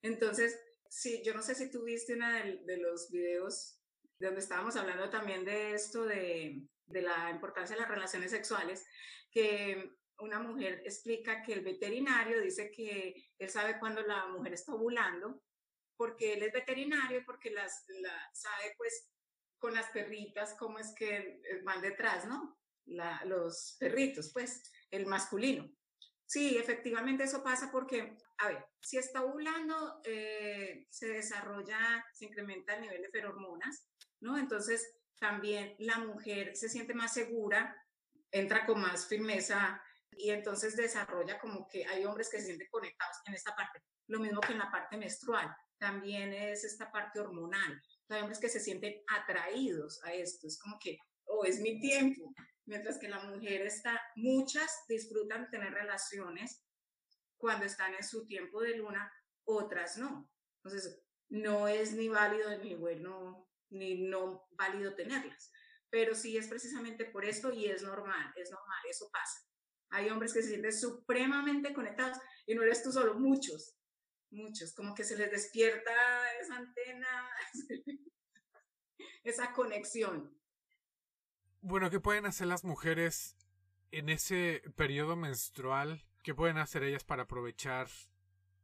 [0.01, 3.79] Entonces, sí, yo no sé si tú viste uno de, los videos
[4.19, 8.85] donde estábamos hablando también de esto, de, de la importancia de las relaciones sexuales,
[9.31, 14.73] que una mujer explica que el veterinario dice que él sabe cuando la mujer está
[14.73, 15.41] ovulando,
[15.97, 17.85] porque él es veterinario porque las,
[18.33, 19.09] sabe pues
[19.57, 22.59] con las perritas cómo es que van detrás, ¿no?
[23.25, 25.69] los perritos, pues, el masculino.
[26.25, 32.75] Sí, efectivamente eso pasa porque, a ver, si está ovulando, eh, se desarrolla, se incrementa
[32.75, 33.87] el nivel de ferormonas,
[34.19, 34.37] ¿no?
[34.37, 37.73] Entonces, también la mujer se siente más segura,
[38.29, 39.81] entra con más firmeza
[40.11, 43.81] y entonces desarrolla como que hay hombres que se sienten conectados en esta parte.
[44.07, 47.81] Lo mismo que en la parte menstrual, también es esta parte hormonal.
[48.09, 52.33] Hay hombres que se sienten atraídos a esto, es como que, oh, es mi tiempo.
[52.65, 56.65] Mientras que la mujer está, muchas disfrutan tener relaciones
[57.37, 59.09] cuando están en su tiempo de luna,
[59.45, 60.29] otras no.
[60.57, 65.51] Entonces, no es ni válido ni bueno ni no válido tenerlas.
[65.89, 69.39] Pero sí es precisamente por esto y es normal, es normal, eso pasa.
[69.89, 72.17] Hay hombres que se sienten supremamente conectados
[72.47, 73.77] y no eres tú solo, muchos,
[74.31, 75.91] muchos, como que se les despierta
[76.41, 77.29] esa antena,
[79.23, 80.35] esa conexión.
[81.61, 83.37] Bueno, ¿qué pueden hacer las mujeres
[83.91, 86.03] en ese periodo menstrual?
[86.23, 87.87] ¿Qué pueden hacer ellas para aprovechar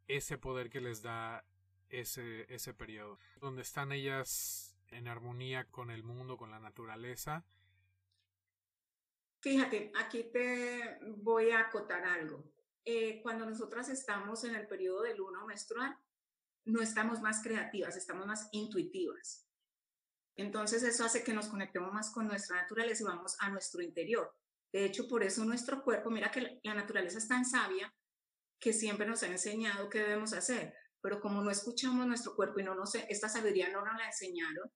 [0.07, 1.45] ese poder que les da
[1.89, 3.19] ese, ese periodo?
[3.39, 7.45] Donde están ellas en armonía con el mundo, con la naturaleza.
[9.41, 12.43] Fíjate, aquí te voy a acotar algo.
[12.83, 15.97] Eh, cuando nosotras estamos en el periodo del uno menstrual,
[16.65, 19.47] no estamos más creativas, estamos más intuitivas.
[20.35, 24.33] Entonces eso hace que nos conectemos más con nuestra naturaleza y vamos a nuestro interior.
[24.71, 27.93] De hecho, por eso nuestro cuerpo, mira que la naturaleza es tan sabia
[28.59, 32.63] que siempre nos ha enseñado qué debemos hacer, pero como no escuchamos nuestro cuerpo y
[32.63, 34.71] no nos, esta sabiduría no nos la enseñaron,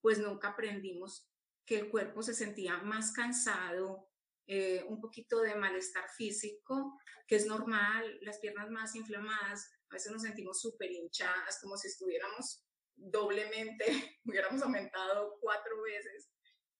[0.00, 1.30] pues nunca aprendimos
[1.66, 4.08] que el cuerpo se sentía más cansado,
[4.46, 10.10] eh, un poquito de malestar físico, que es normal, las piernas más inflamadas, a veces
[10.10, 12.64] nos sentimos súper hinchadas, como si estuviéramos
[12.96, 13.84] doblemente,
[14.24, 16.30] hubiéramos aumentado cuatro veces.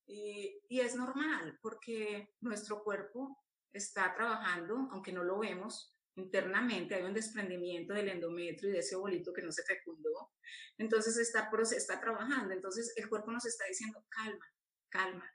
[0.07, 3.39] Y, y es normal porque nuestro cuerpo
[3.73, 8.96] está trabajando, aunque no lo vemos, internamente hay un desprendimiento del endometrio y de ese
[8.96, 10.32] bolito que no se fecundó.
[10.78, 12.52] Entonces está, está trabajando.
[12.52, 14.46] Entonces el cuerpo nos está diciendo, calma,
[14.88, 15.32] calma.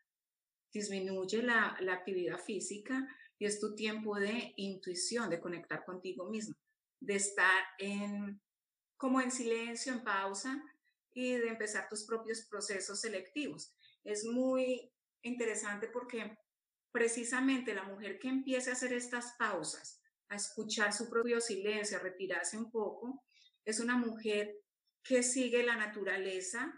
[0.71, 3.07] Disminuye la, la actividad física
[3.37, 6.55] y es tu tiempo de intuición, de conectar contigo mismo,
[6.99, 8.41] de estar en,
[8.97, 10.63] como en silencio, en pausa
[11.13, 13.73] y de empezar tus propios procesos selectivos.
[14.03, 16.37] Es muy interesante porque
[16.91, 22.01] precisamente la mujer que empiece a hacer estas pausas, a escuchar su propio silencio, a
[22.01, 23.23] retirarse un poco,
[23.63, 24.55] es una mujer
[25.03, 26.73] que sigue la naturaleza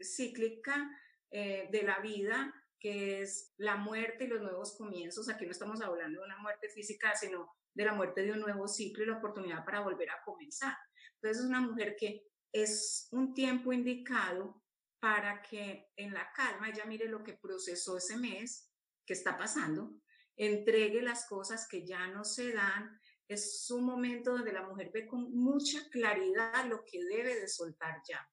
[0.00, 0.88] cíclica
[1.30, 5.28] eh, de la vida, que es la muerte y los nuevos comienzos.
[5.28, 8.68] Aquí no estamos hablando de una muerte física, sino de la muerte de un nuevo
[8.68, 10.76] ciclo y la oportunidad para volver a comenzar.
[11.14, 12.22] Entonces es una mujer que
[12.52, 14.62] es un tiempo indicado
[15.00, 18.70] para que en la calma ella mire lo que procesó ese mes,
[19.04, 20.00] que está pasando,
[20.36, 23.00] entregue las cosas que ya no se dan.
[23.28, 28.00] Es un momento donde la mujer ve con mucha claridad lo que debe de soltar
[28.08, 28.26] ya,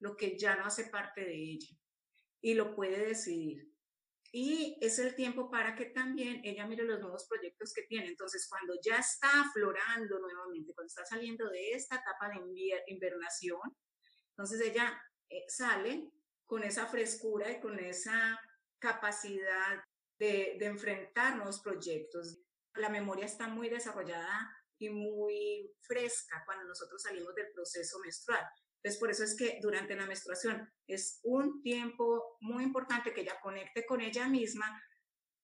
[0.00, 1.76] lo que ya no hace parte de ella
[2.40, 3.72] y lo puede decidir.
[4.34, 8.08] Y es el tiempo para que también ella mire los nuevos proyectos que tiene.
[8.08, 13.60] Entonces, cuando ya está aflorando nuevamente, cuando está saliendo de esta etapa de invernación,
[14.30, 16.10] entonces ella eh, sale
[16.46, 18.40] con esa frescura y con esa
[18.78, 19.84] capacidad
[20.28, 22.38] de, enfrentar nuevos proyectos.
[22.74, 28.44] La memoria está muy desarrollada y muy fresca cuando nosotros salimos del proceso menstrual.
[28.76, 33.40] Entonces, por eso es que durante la menstruación es un tiempo muy importante que ella
[33.40, 34.82] conecte con ella misma,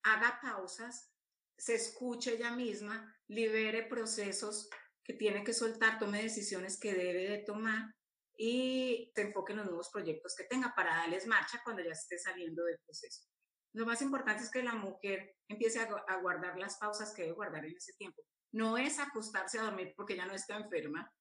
[0.02, 1.12] haga pausas,
[1.56, 4.68] se escuche ella misma, libere procesos
[5.04, 7.94] que tiene que soltar, tome decisiones que debe de tomar
[8.36, 12.18] y se enfoque en los nuevos proyectos que tenga para darles marcha cuando ya esté
[12.18, 13.28] saliendo del proceso.
[13.74, 17.64] Lo más importante es que la mujer empiece a, guardar las pausas que debe guardar
[17.64, 18.22] en ese tiempo.
[18.52, 21.12] No es acostarse a dormir porque ya no está enferma,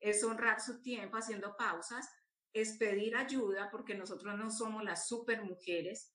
[0.00, 2.08] es honrar su tiempo haciendo pausas,
[2.52, 6.14] es pedir ayuda porque nosotros no somos las super mujeres,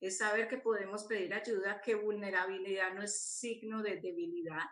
[0.00, 4.64] es saber que podemos pedir ayuda, que vulnerabilidad no es signo de debilidad,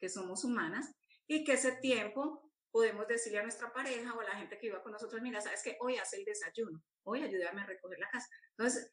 [0.00, 0.90] que somos humanas
[1.26, 4.82] y que ese tiempo podemos decirle a nuestra pareja o a la gente que iba
[4.82, 8.26] con nosotros, mira, sabes que hoy hace el desayuno, hoy ayúdame a recoger la casa.
[8.56, 8.90] Entonces,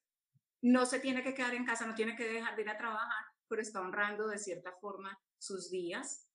[0.62, 3.26] no se tiene que quedar en casa, no tiene que dejar de ir a trabajar,
[3.48, 6.28] pero está honrando de cierta forma sus días.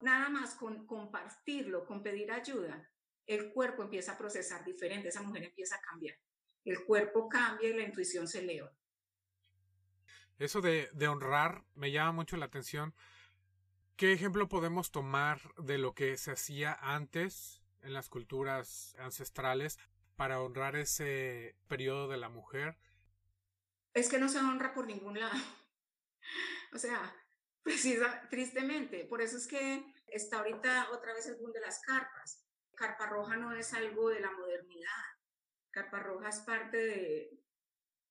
[0.00, 2.90] Nada más con compartirlo, con pedir ayuda,
[3.26, 6.16] el cuerpo empieza a procesar diferente, esa mujer empieza a cambiar.
[6.64, 8.72] El cuerpo cambia y la intuición se eleva.
[10.38, 12.94] Eso de, de honrar me llama mucho la atención.
[13.96, 19.78] ¿Qué ejemplo podemos tomar de lo que se hacía antes en las culturas ancestrales
[20.16, 22.78] para honrar ese periodo de la mujer
[23.94, 25.32] es que no se honra por ningún lado.
[26.72, 27.14] o sea,
[27.62, 32.44] precisa, tristemente, por eso es que está ahorita otra vez el boom de las carpas.
[32.74, 35.04] Carpa roja no es algo de la modernidad.
[35.70, 37.40] Carpa roja es parte de,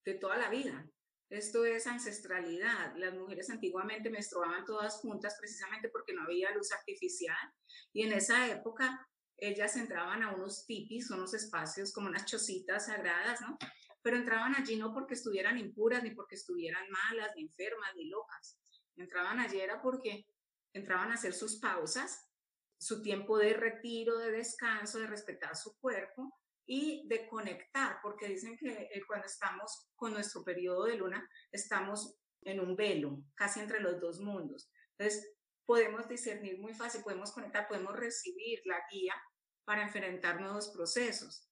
[0.06, 0.88] de toda la vida.
[1.30, 2.96] Esto es ancestralidad.
[2.98, 7.54] Las mujeres antiguamente menstruaban todas juntas precisamente porque no había luz artificial
[7.94, 9.08] y en esa época
[9.38, 13.58] ellas entraban a unos tipis, unos espacios como unas chocitas sagradas, ¿no?
[14.02, 18.60] Pero entraban allí no porque estuvieran impuras, ni porque estuvieran malas, ni enfermas, ni locas.
[18.96, 20.28] Entraban allí era porque
[20.74, 22.28] entraban a hacer sus pausas,
[22.80, 28.58] su tiempo de retiro, de descanso, de respetar su cuerpo y de conectar, porque dicen
[28.58, 33.82] que eh, cuando estamos con nuestro periodo de luna, estamos en un velo, casi entre
[33.82, 34.72] los dos mundos.
[34.98, 35.36] Entonces,
[35.66, 39.14] podemos discernir muy fácil, podemos conectar, podemos recibir la guía
[39.64, 41.51] para enfrentar nuevos procesos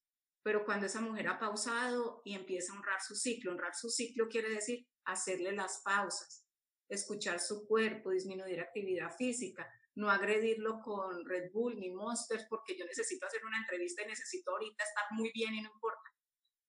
[0.49, 4.27] pero cuando esa mujer ha pausado y empieza a honrar su ciclo, honrar su ciclo
[4.27, 6.43] quiere decir hacerle las pausas,
[6.89, 12.83] escuchar su cuerpo, disminuir actividad física, no agredirlo con Red Bull ni Monsters porque yo
[12.85, 16.09] necesito hacer una entrevista y necesito ahorita estar muy bien y no importa.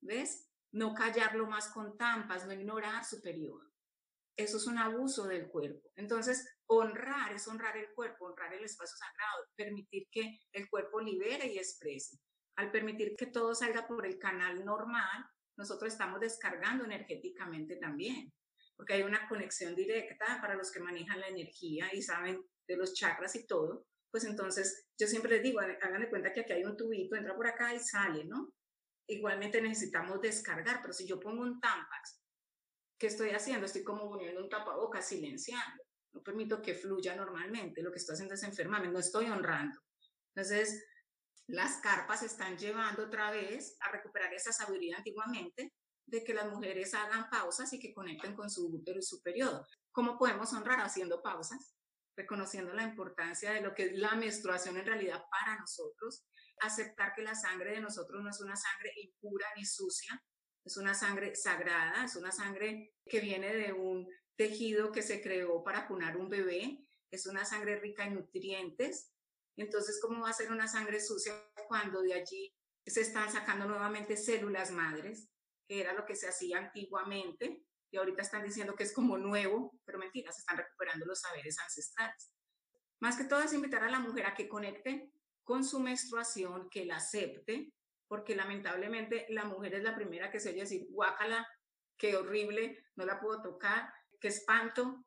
[0.03, 0.47] ¿Ves?
[0.73, 3.67] No callarlo más con tampas, no ignorar su periodo.
[4.37, 5.89] eso es un abuso del cuerpo.
[5.97, 11.47] Entonces, honrar es honrar el cuerpo, honrar el espacio sagrado, permitir que el cuerpo libere
[11.47, 12.21] y exprese.
[12.61, 15.25] Al permitir que todo salga por el canal normal,
[15.57, 18.31] nosotros estamos descargando energéticamente también,
[18.77, 22.39] porque hay una conexión directa para los que manejan la energía y saben
[22.69, 23.87] de los chakras y todo.
[24.11, 27.35] Pues entonces, yo siempre les digo, hagan de cuenta que aquí hay un tubito, entra
[27.35, 28.53] por acá y sale, ¿no?
[29.07, 32.21] Igualmente necesitamos descargar, pero si yo pongo un Tampax,
[32.99, 33.65] ¿qué estoy haciendo?
[33.65, 35.83] Estoy como poniendo un tapabocas, silenciando.
[36.13, 37.81] No permito que fluya normalmente.
[37.81, 39.81] Lo que estoy haciendo es enfermarme, no estoy honrando.
[40.35, 40.85] Entonces,
[41.51, 45.73] las carpas están llevando otra vez a recuperar esa sabiduría antiguamente
[46.07, 49.67] de que las mujeres hagan pausas y que conecten con su útero y su periodo.
[49.93, 51.75] ¿Cómo podemos honrar haciendo pausas?
[52.17, 56.25] Reconociendo la importancia de lo que es la menstruación en realidad para nosotros,
[56.61, 60.23] aceptar que la sangre de nosotros no es una sangre impura ni sucia,
[60.65, 65.65] es una sangre sagrada, es una sangre que viene de un tejido que se creó
[65.65, 69.13] para cunar un bebé, es una sangre rica en nutrientes,
[69.57, 71.35] entonces, ¿cómo va a ser una sangre sucia
[71.69, 72.55] cuando de allí
[72.87, 75.29] se están sacando nuevamente células madres,
[75.69, 79.79] que era lo que se hacía antiguamente, y ahorita están diciendo que es como nuevo,
[79.85, 82.33] pero mentira, se están recuperando los saberes ancestrales.
[83.01, 85.11] Más que todo es invitar a la mujer a que conecte
[85.43, 87.73] con su menstruación, que la acepte,
[88.07, 91.47] porque lamentablemente la mujer es la primera que se oye decir, guácala,
[91.97, 95.05] qué horrible, no la puedo tocar, qué espanto,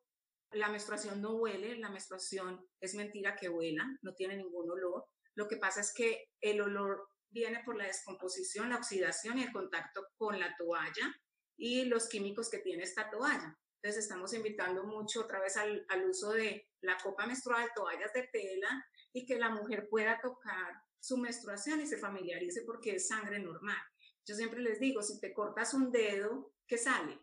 [0.54, 5.06] la menstruación no huele, la menstruación es mentira que huela, no tiene ningún olor.
[5.34, 9.52] Lo que pasa es que el olor viene por la descomposición, la oxidación y el
[9.52, 11.14] contacto con la toalla
[11.56, 13.58] y los químicos que tiene esta toalla.
[13.82, 18.28] Entonces estamos invitando mucho otra vez al, al uso de la copa menstrual, toallas de
[18.32, 23.38] tela y que la mujer pueda tocar su menstruación y se familiarice porque es sangre
[23.38, 23.76] normal.
[24.26, 27.20] Yo siempre les digo, si te cortas un dedo, ¿qué sale?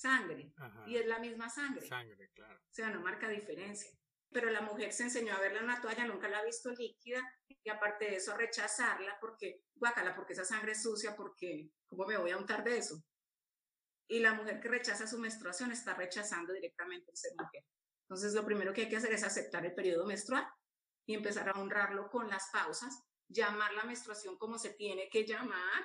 [0.00, 0.52] Sangre
[0.86, 1.86] y es la misma sangre.
[1.86, 2.58] Sangre, claro.
[2.58, 3.90] O sea, no marca diferencia.
[4.32, 7.20] Pero la mujer se enseñó a verla en una toalla, nunca la ha visto líquida
[7.48, 12.16] y aparte de eso rechazarla porque, guácala, porque esa sangre es sucia, porque, ¿cómo me
[12.16, 13.02] voy a untar de eso?
[14.08, 17.64] Y la mujer que rechaza su menstruación está rechazando directamente el ser mujer.
[18.02, 20.46] Entonces, lo primero que hay que hacer es aceptar el periodo menstrual
[21.06, 25.84] y empezar a honrarlo con las pausas, llamar la menstruación como se tiene que llamar.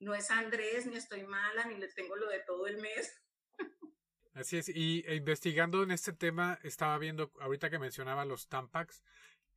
[0.00, 3.25] No es Andrés, ni estoy mala, ni le tengo lo de todo el mes.
[4.36, 9.02] Así es, y e investigando en este tema, estaba viendo, ahorita que mencionaba los Tampax,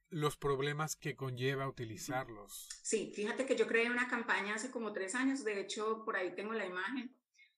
[0.09, 2.69] los problemas que conlleva utilizarlos.
[2.81, 6.33] Sí, fíjate que yo creé una campaña hace como tres años, de hecho, por ahí
[6.33, 7.13] tengo la imagen.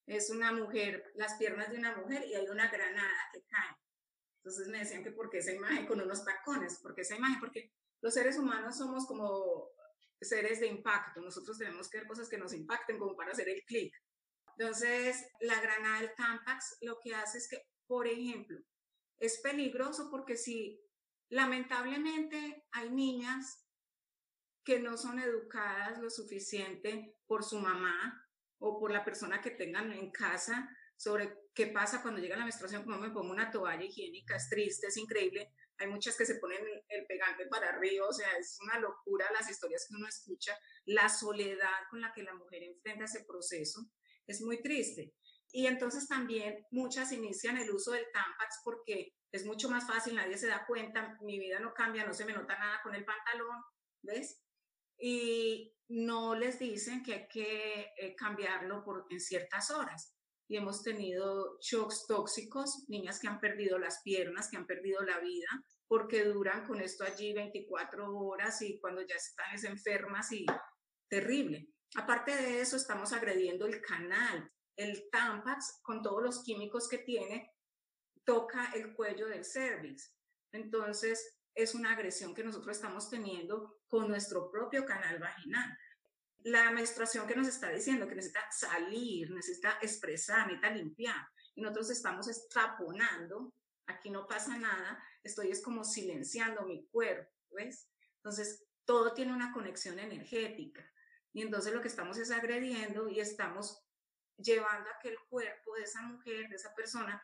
[0.08, 3.78] Es una mujer, las piernas de una mujer y hay una granada que cae.
[4.38, 7.72] Entonces me decían que por qué esa imagen con unos tacones, porque esa imagen, porque
[8.02, 9.70] los seres humanos somos como
[10.20, 13.64] seres de impacto, nosotros tenemos que ver cosas que nos impacten como para hacer el
[13.64, 13.94] clic.
[14.58, 18.60] Entonces, la granada del Tampax lo que hace es que, por ejemplo,
[19.20, 20.82] es peligroso porque si
[21.30, 23.66] lamentablemente hay niñas
[24.64, 28.28] que no son educadas lo suficiente por su mamá
[28.60, 32.84] o por la persona que tengan en casa sobre qué pasa cuando llega la menstruación,
[32.84, 35.52] como me pongo una toalla higiénica, es triste, es increíble.
[35.78, 39.50] Hay muchas que se ponen el pegante para arriba, o sea, es una locura las
[39.50, 43.90] historias que uno escucha, la soledad con la que la mujer enfrenta ese proceso
[44.28, 45.14] es muy triste.
[45.54, 50.38] Y entonces también muchas inician el uso del Tampax porque es mucho más fácil, nadie
[50.38, 53.62] se da cuenta, mi vida no cambia, no se me nota nada con el pantalón,
[54.02, 54.42] ¿ves?
[54.98, 60.16] Y no les dicen que hay que eh, cambiarlo por, en ciertas horas.
[60.48, 65.20] Y hemos tenido shocks tóxicos, niñas que han perdido las piernas, que han perdido la
[65.20, 65.48] vida,
[65.88, 70.46] porque duran con esto allí 24 horas y cuando ya están es enfermas y
[71.10, 71.68] terrible.
[71.96, 74.50] Aparte de eso, estamos agrediendo el canal.
[74.76, 77.54] El Tampax, con todos los químicos que tiene,
[78.24, 80.16] toca el cuello del cervix.
[80.52, 85.78] Entonces, es una agresión que nosotros estamos teniendo con nuestro propio canal vaginal.
[86.44, 91.28] La menstruación que nos está diciendo que necesita salir, necesita expresar, necesita limpiar.
[91.56, 93.54] Nosotros estamos estraponando,
[93.86, 97.88] aquí no pasa nada, estoy es como silenciando mi cuerpo, ¿ves?
[98.16, 100.91] Entonces, todo tiene una conexión energética.
[101.34, 103.82] Y entonces lo que estamos es agrediendo y estamos
[104.38, 107.22] llevando a que el cuerpo de esa mujer, de esa persona,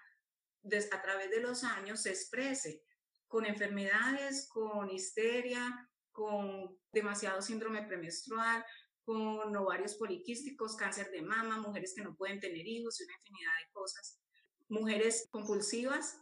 [0.92, 2.84] a través de los años se exprese
[3.28, 8.66] con enfermedades, con histeria, con demasiado síndrome premenstrual,
[9.04, 13.52] con ovarios poliquísticos, cáncer de mama, mujeres que no pueden tener hijos y una infinidad
[13.60, 14.20] de cosas.
[14.68, 16.22] Mujeres compulsivas,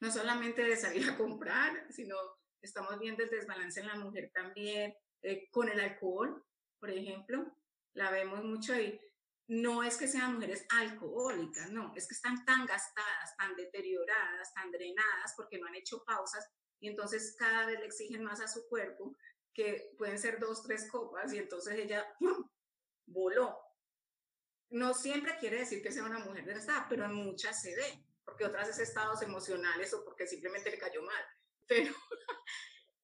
[0.00, 2.16] no solamente de salir a comprar, sino
[2.62, 6.44] estamos viendo el desbalance en la mujer también eh, con el alcohol,
[6.78, 7.56] por ejemplo,
[7.94, 9.00] la vemos mucho ahí.
[9.46, 14.70] no es que sean mujeres alcohólicas, no, es que están tan gastadas, tan deterioradas, tan
[14.70, 16.48] drenadas porque no han hecho pausas
[16.80, 19.16] y entonces cada vez le exigen más a su cuerpo
[19.54, 22.06] que pueden ser dos, tres copas y entonces ella
[23.06, 23.58] voló.
[24.70, 28.44] No siempre quiere decir que sea una mujer desgastada, pero en muchas se ve, porque
[28.44, 31.24] otras es estados emocionales o porque simplemente le cayó mal.
[31.66, 31.94] Pero,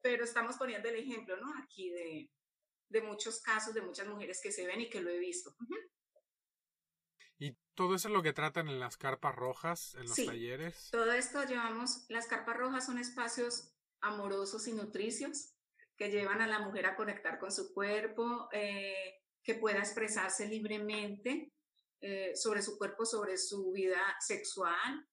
[0.03, 1.53] pero estamos poniendo el ejemplo, ¿no?
[1.63, 2.31] Aquí de,
[2.91, 5.55] de muchos casos de muchas mujeres que se ven y que lo he visto.
[7.39, 10.91] ¿Y todo eso es lo que tratan en las carpas rojas, en los sí, talleres?
[10.93, 13.73] Todo esto llevamos, las carpas rojas son espacios
[14.03, 15.55] amorosos y nutricios
[15.97, 21.53] que llevan a la mujer a conectar con su cuerpo, eh, que pueda expresarse libremente
[22.01, 25.07] eh, sobre su cuerpo, sobre su vida sexual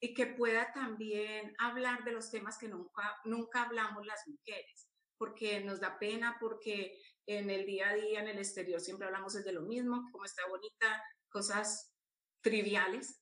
[0.00, 5.60] y que pueda también hablar de los temas que nunca, nunca hablamos las mujeres, porque
[5.60, 9.52] nos da pena, porque en el día a día, en el exterior, siempre hablamos de
[9.52, 11.92] lo mismo, cómo está bonita, cosas
[12.40, 13.20] triviales,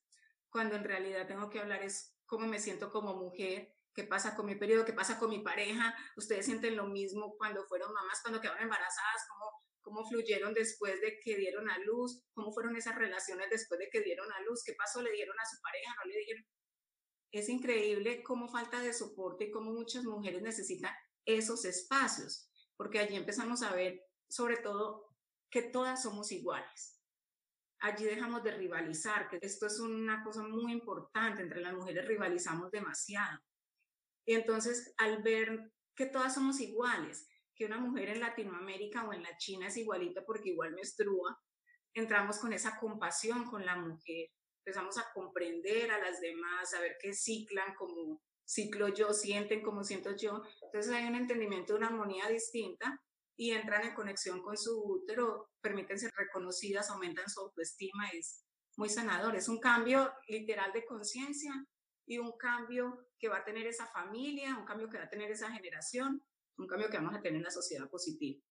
[0.48, 4.46] cuando en realidad tengo que hablar es cómo me siento como mujer, qué pasa con
[4.46, 8.40] mi periodo, qué pasa con mi pareja, ustedes sienten lo mismo cuando fueron mamás, cuando
[8.40, 13.48] quedaron embarazadas, cómo, cómo fluyeron después de que dieron a luz, cómo fueron esas relaciones
[13.50, 16.18] después de que dieron a luz, qué pasó, le dieron a su pareja, no le
[16.24, 16.44] dieron.
[17.32, 20.92] Es increíble cómo falta de soporte y cómo muchas mujeres necesitan
[21.24, 22.49] esos espacios,
[22.80, 25.04] porque allí empezamos a ver sobre todo
[25.50, 27.00] que todas somos iguales
[27.80, 32.70] allí dejamos de rivalizar, que esto es una cosa muy importante, entre las mujeres rivalizamos
[32.70, 33.40] demasiado.
[34.26, 39.22] Y entonces al ver que todas somos iguales, que una mujer en Latinoamérica o en
[39.22, 41.38] la China es igualita porque igual menstrua,
[41.94, 44.28] entramos con esa compasión con la mujer,
[44.64, 49.84] empezamos a comprender a las demás, a ver qué ciclan como ciclo yo, sienten como
[49.84, 50.42] siento yo.
[50.62, 53.00] Entonces hay un entendimiento de una armonía distinta
[53.36, 58.44] y entran en conexión con su útero, permiten ser reconocidas, aumentan su autoestima, es
[58.76, 59.36] muy sanador.
[59.36, 61.52] Es un cambio literal de conciencia
[62.06, 65.30] y un cambio que va a tener esa familia, un cambio que va a tener
[65.30, 66.20] esa generación,
[66.56, 68.42] un cambio que vamos a tener en la sociedad positiva.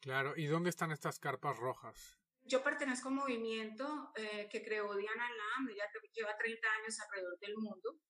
[0.00, 2.18] Claro, ¿y dónde están estas carpas rojas?
[2.44, 7.38] Yo pertenezco a un movimiento eh, que creó Diana Lam, ella lleva 30 años alrededor
[7.38, 8.00] del mundo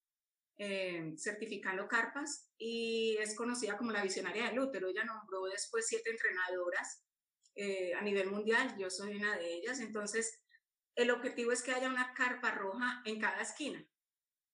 [0.64, 4.86] eh, certificando carpas y es conocida como la visionaria del útero.
[4.86, 7.02] Ella nombró después siete entrenadoras
[7.56, 10.40] eh, a nivel mundial, yo soy una de ellas, entonces
[10.94, 13.84] el objetivo es que haya una carpa roja en cada esquina,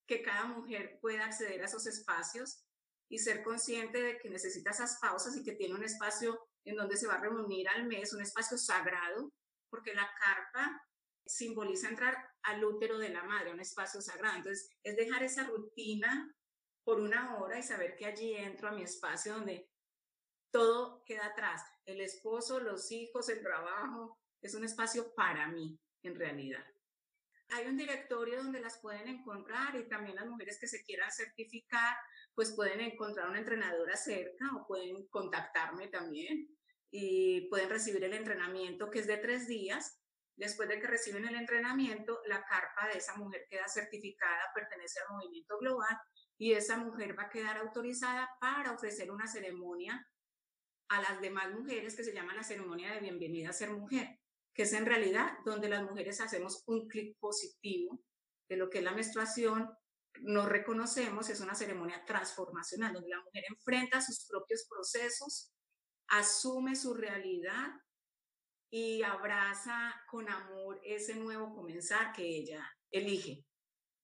[0.06, 2.64] que cada mujer pueda acceder a esos espacios
[3.10, 6.96] y ser consciente de que necesita esas pausas y que tiene un espacio en donde
[6.96, 9.30] se va a reunir al mes, un espacio sagrado,
[9.68, 10.82] porque la carpa
[11.28, 14.36] simboliza entrar al útero de la madre, un espacio sagrado.
[14.36, 16.34] Entonces, es dejar esa rutina
[16.84, 19.70] por una hora y saber que allí entro a mi espacio donde
[20.50, 21.62] todo queda atrás.
[21.84, 26.64] El esposo, los hijos, el trabajo, es un espacio para mí, en realidad.
[27.50, 31.96] Hay un directorio donde las pueden encontrar y también las mujeres que se quieran certificar,
[32.34, 36.48] pues pueden encontrar una entrenadora cerca o pueden contactarme también
[36.90, 39.98] y pueden recibir el entrenamiento que es de tres días
[40.38, 45.16] Después de que reciben el entrenamiento, la carpa de esa mujer queda certificada, pertenece al
[45.16, 45.98] movimiento global
[46.38, 50.06] y esa mujer va a quedar autorizada para ofrecer una ceremonia
[50.90, 54.20] a las demás mujeres que se llama la ceremonia de bienvenida a ser mujer,
[54.54, 58.00] que es en realidad donde las mujeres hacemos un clic positivo
[58.48, 59.68] de lo que es la menstruación,
[60.20, 65.52] nos reconocemos, es una ceremonia transformacional, donde la mujer enfrenta sus propios procesos,
[66.06, 67.72] asume su realidad
[68.70, 73.44] y abraza con amor ese nuevo comenzar que ella elige,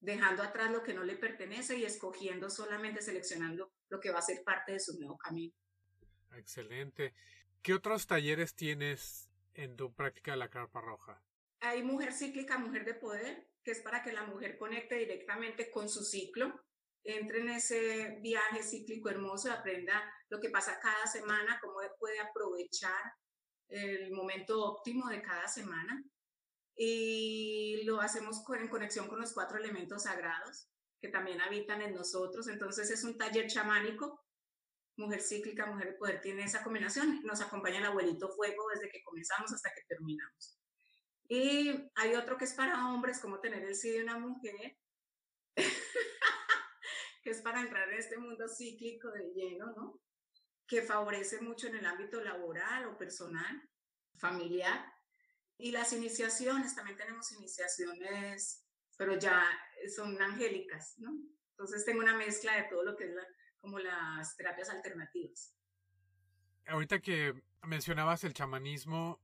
[0.00, 4.22] dejando atrás lo que no le pertenece y escogiendo solamente, seleccionando lo que va a
[4.22, 5.52] ser parte de su nuevo camino.
[6.32, 7.14] Excelente.
[7.62, 11.22] ¿Qué otros talleres tienes en tu práctica de la carpa roja?
[11.60, 15.88] Hay mujer cíclica, mujer de poder, que es para que la mujer conecte directamente con
[15.88, 16.64] su ciclo,
[17.04, 23.12] entre en ese viaje cíclico hermoso, aprenda lo que pasa cada semana, cómo puede aprovechar
[23.68, 26.04] el momento óptimo de cada semana
[26.76, 30.68] y lo hacemos en conexión con los cuatro elementos sagrados
[31.00, 32.48] que también habitan en nosotros.
[32.48, 34.24] Entonces es un taller chamánico.
[34.96, 37.20] Mujer cíclica, mujer de poder tiene esa combinación.
[37.24, 40.58] Nos acompaña el abuelito fuego desde que comenzamos hasta que terminamos.
[41.28, 44.76] Y hay otro que es para hombres, como tener el sí de una mujer,
[47.22, 50.00] que es para entrar en este mundo cíclico de lleno, ¿no?
[50.66, 53.62] Que favorece mucho en el ámbito laboral o personal,
[54.14, 54.92] familiar.
[55.56, 58.64] Y las iniciaciones, también tenemos iniciaciones,
[58.96, 59.44] pero ya
[59.94, 61.12] son angélicas, ¿no?
[61.50, 63.14] Entonces tengo una mezcla de todo lo que es
[63.60, 65.54] como las terapias alternativas.
[66.66, 69.20] Ahorita que mencionabas el chamanismo,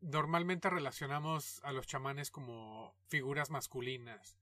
[0.00, 4.38] normalmente relacionamos a los chamanes como figuras masculinas,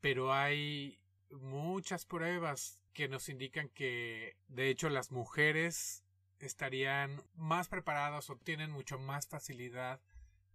[0.00, 1.01] pero hay
[1.32, 6.04] muchas pruebas que nos indican que de hecho las mujeres
[6.38, 10.00] estarían más preparadas o tienen mucho más facilidad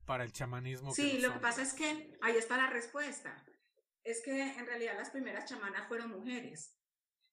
[0.06, 0.94] para el chamanismo.
[0.94, 3.46] Sí, lo que pasa es que ahí está la respuesta.
[4.04, 6.76] Es que en realidad las primeras chamanas fueron mujeres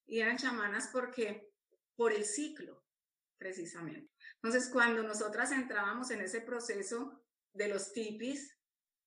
[0.07, 1.53] y eran chamanas porque
[1.97, 2.85] por el ciclo,
[3.39, 4.11] precisamente.
[4.43, 7.23] Entonces, cuando nosotras entrábamos en ese proceso
[7.53, 8.59] de los tipis,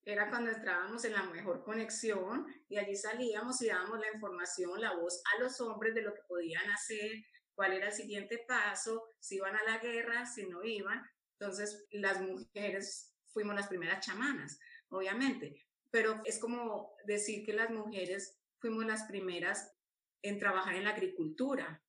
[0.07, 4.95] era cuando entrábamos en la mejor conexión y allí salíamos y dábamos la información, la
[4.95, 7.11] voz a los hombres de lo que podían hacer,
[7.53, 11.05] cuál era el siguiente paso, si iban a la guerra, si no iban.
[11.33, 18.39] Entonces, las mujeres fuimos las primeras chamanas, obviamente, pero es como decir que las mujeres
[18.59, 19.73] fuimos las primeras
[20.21, 21.83] en trabajar en la agricultura.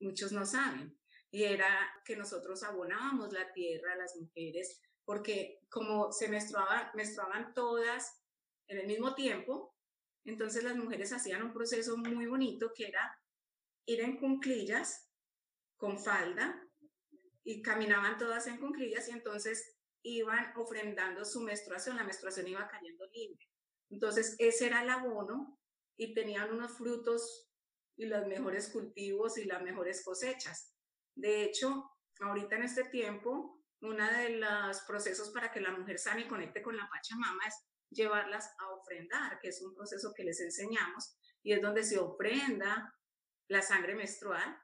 [0.00, 0.94] Muchos no saben.
[1.30, 1.66] Y era
[2.04, 8.20] que nosotros abonábamos la tierra las mujeres, porque como se menstruaban, menstruaban todas
[8.68, 9.74] en el mismo tiempo,
[10.24, 13.20] entonces las mujeres hacían un proceso muy bonito que era
[13.86, 15.10] ir en cunclillas
[15.76, 16.62] con falda
[17.42, 23.06] y caminaban todas en cunclillas y entonces iban ofrendando su menstruación, la menstruación iba cayendo
[23.06, 23.48] libre.
[23.90, 25.58] Entonces, ese era el abono
[25.96, 27.48] y tenían unos frutos
[27.96, 30.74] y los mejores cultivos y las mejores cosechas.
[31.14, 31.90] De hecho,
[32.20, 36.62] ahorita en este tiempo, uno de los procesos para que la mujer sane y conecte
[36.62, 37.54] con la Pachamama es
[37.90, 42.92] llevarlas a ofrendar, que es un proceso que les enseñamos y es donde se ofrenda
[43.48, 44.58] la sangre menstrual.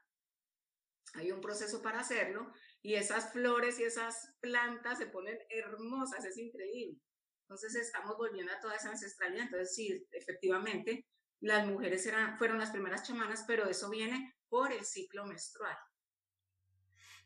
[1.13, 2.51] Hay un proceso para hacerlo
[2.81, 6.99] y esas flores y esas plantas se ponen hermosas, es increíble.
[7.43, 9.45] Entonces estamos volviendo a toda esa ancestralidad.
[9.45, 11.05] Entonces sí, efectivamente,
[11.41, 15.77] las mujeres eran, fueron las primeras chamanas, pero eso viene por el ciclo menstrual.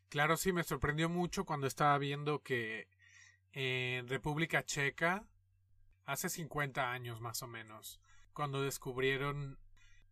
[0.08, 2.88] Claro, sí, me sorprendió mucho cuando estaba viendo que
[3.52, 5.26] en República Checa,
[6.04, 8.00] hace 50 años más o menos,
[8.32, 9.58] cuando descubrieron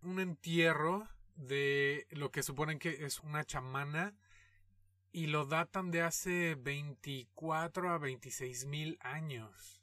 [0.02, 4.14] un entierro de lo que suponen que es una chamana
[5.12, 9.80] y lo datan de hace 24 a 26 mil años.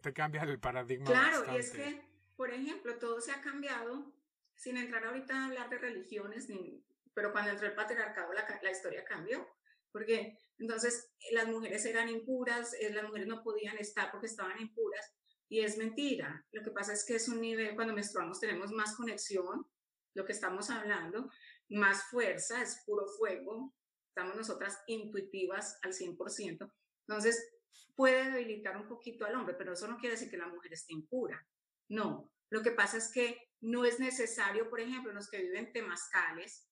[0.00, 1.04] Te cambia el paradigma.
[1.06, 2.02] Claro, y es que,
[2.36, 4.10] por ejemplo, todo se ha cambiado,
[4.54, 6.82] sin entrar ahorita a hablar de religiones, ni,
[7.14, 9.46] pero cuando entró el patriarcado la, la historia cambió.
[9.92, 15.04] Porque entonces las mujeres eran impuras, eh, las mujeres no podían estar porque estaban impuras,
[15.48, 16.46] y es mentira.
[16.52, 19.66] Lo que pasa es que es un nivel, cuando menstruamos tenemos más conexión,
[20.14, 21.30] lo que estamos hablando,
[21.68, 23.74] más fuerza, es puro fuego,
[24.08, 26.72] estamos nosotras intuitivas al 100%,
[27.08, 27.52] entonces
[27.96, 30.92] puede debilitar un poquito al hombre, pero eso no quiere decir que la mujer esté
[30.92, 31.46] impura,
[31.88, 32.32] no.
[32.50, 36.69] Lo que pasa es que no es necesario, por ejemplo, los que viven temazcales,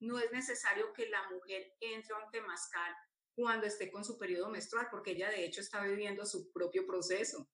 [0.00, 2.94] no es necesario que la mujer entre a un temazcal
[3.34, 7.48] cuando esté con su periodo menstrual, porque ella de hecho está viviendo su propio proceso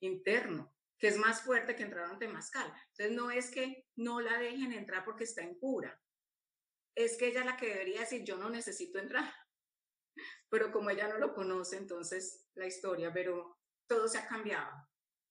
[0.00, 2.72] interno, que es más fuerte que entrar a un temazcal.
[2.88, 5.98] Entonces no es que no la dejen entrar porque está impura,
[6.94, 9.32] es que ella es la que debería decir, yo no necesito entrar.
[10.50, 13.58] Pero como ella no lo conoce, entonces la historia, pero
[13.88, 14.70] todo se ha cambiado.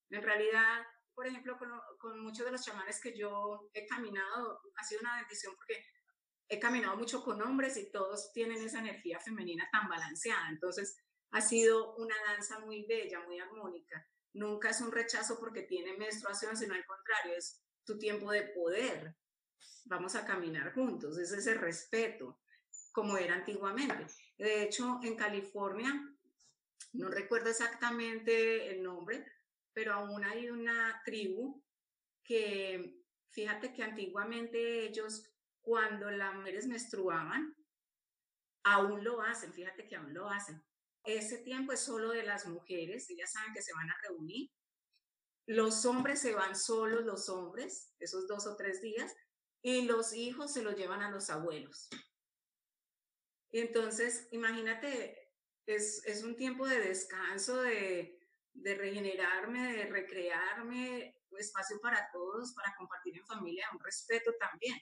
[0.10, 0.86] En realidad,
[1.16, 5.16] por ejemplo, con, con muchos de los chamanes que yo he caminado, ha sido una
[5.22, 5.86] bendición porque
[6.50, 10.50] he caminado mucho con hombres y todos tienen esa energía femenina tan balanceada.
[10.50, 10.98] Entonces,
[11.32, 14.08] ha sido una danza muy bella, muy armónica.
[14.34, 19.16] Nunca es un rechazo porque tiene menstruación, sino al contrario, es tu tiempo de poder,
[19.86, 22.40] vamos a caminar juntos, es ese respeto,
[22.92, 24.06] como era antiguamente.
[24.38, 25.92] De hecho, en California,
[26.94, 29.26] no recuerdo exactamente el nombre,
[29.74, 31.64] pero aún hay una tribu
[32.24, 35.33] que, fíjate que antiguamente ellos,
[35.64, 37.56] cuando las mujeres menstruaban,
[38.64, 40.62] aún lo hacen, fíjate que aún lo hacen.
[41.04, 44.50] Ese tiempo es solo de las mujeres, ellas saben que se van a reunir.
[45.48, 49.14] Los hombres se van solos, los hombres, esos dos o tres días,
[49.62, 51.90] y los hijos se los llevan a los abuelos.
[53.52, 55.32] Entonces, imagínate,
[55.66, 58.20] es, es un tiempo de descanso, de,
[58.54, 64.78] de regenerarme, de recrearme, espacio para todos, para compartir en familia, un respeto también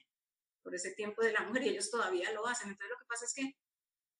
[0.62, 2.70] por ese tiempo de la mujer y ellos todavía lo hacen.
[2.70, 3.56] Entonces lo que pasa es que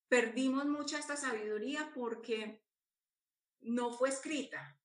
[0.09, 2.63] perdimos mucha esta sabiduría porque
[3.61, 4.79] no fue escrita,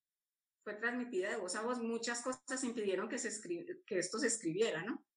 [0.64, 1.80] fue transmitida de voz a voz.
[1.80, 3.30] Muchas cosas impidieron que, se
[3.86, 5.08] que esto se escribiera, ¿no?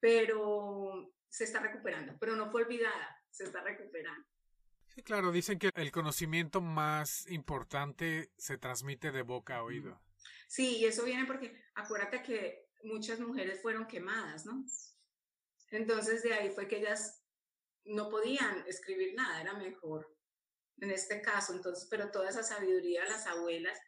[0.00, 4.26] pero se está recuperando, pero no fue olvidada, se está recuperando.
[4.88, 10.00] Sí, claro, dicen que el conocimiento más importante se transmite de boca a oído.
[10.48, 14.64] Sí, y eso viene porque acuérdate que muchas mujeres fueron quemadas, ¿no?
[15.70, 17.22] Entonces de ahí fue que ellas
[17.84, 20.06] no podían escribir nada, era mejor
[20.80, 23.78] en este caso, entonces, pero toda esa sabiduría las abuelas.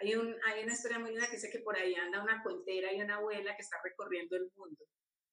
[0.00, 3.00] Hay, hay una historia muy linda que dice que por ahí anda una cuentera y
[3.00, 4.84] una abuela que está recorriendo el mundo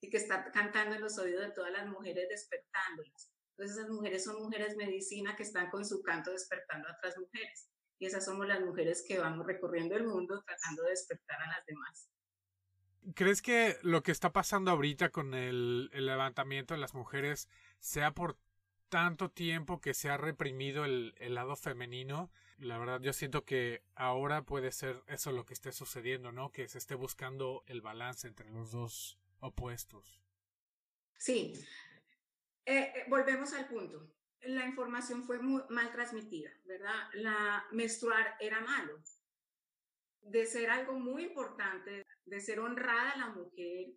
[0.02, 3.32] y que está cantando en los oídos de todas las mujeres despertándolas.
[3.52, 7.70] Entonces esas mujeres son mujeres medicina que están con su canto despertando a otras mujeres.
[8.00, 11.66] Y esas somos las mujeres que vamos recorriendo el mundo tratando de despertar a las
[11.66, 12.10] demás.
[13.16, 17.48] ¿Crees que lo que está pasando ahorita con el, levantamiento de las mujeres
[17.80, 18.38] sea por
[18.90, 23.84] tanto tiempo que se ha reprimido el, el, lado femenino, la verdad yo siento que
[23.96, 26.52] ahora puede ser eso lo que esté sucediendo, ¿no?
[26.52, 30.20] Que se esté buscando el balance entre los dos opuestos.
[31.18, 31.54] Sí,
[32.66, 34.10] eh, eh, volvemos al punto.
[34.42, 37.10] La información fue muy mal transmitida, ¿verdad?
[37.14, 39.02] La menstruar era malo.
[40.22, 43.88] De ser algo muy importante, de ser honrada la mujer,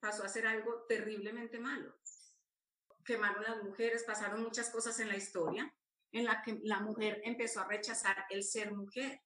[0.00, 1.94] pasó a ser algo terriblemente malo.
[3.04, 5.72] Quemaron las mujeres, pasaron muchas cosas en la historia
[6.12, 9.22] en la que la mujer empezó a rechazar el ser mujer.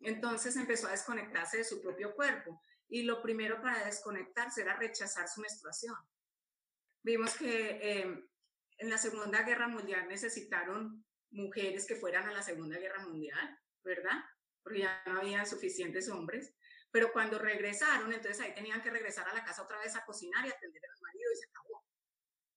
[0.00, 5.28] Entonces empezó a desconectarse de su propio cuerpo y lo primero para desconectarse era rechazar
[5.28, 5.96] su menstruación.
[7.02, 8.28] Vimos que em,
[8.78, 14.24] en la Segunda Guerra Mundial necesitaron mujeres que fueran a la Segunda Guerra Mundial, ¿verdad?
[14.62, 16.54] Porque ya no había suficientes hombres.
[16.90, 20.46] Pero cuando regresaron, entonces ahí tenían que regresar a la casa otra vez a cocinar
[20.46, 21.84] y atender al marido y se acabó,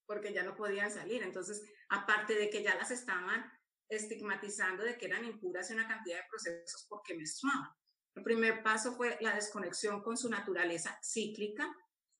[0.06, 1.24] porque ya no podían salir.
[1.24, 3.52] Entonces, aparte de que ya las estaban
[3.92, 7.70] estigmatizando de que eran impuras y una cantidad de procesos porque menstruaban.
[8.16, 11.70] El primer paso fue la desconexión con su naturaleza cíclica.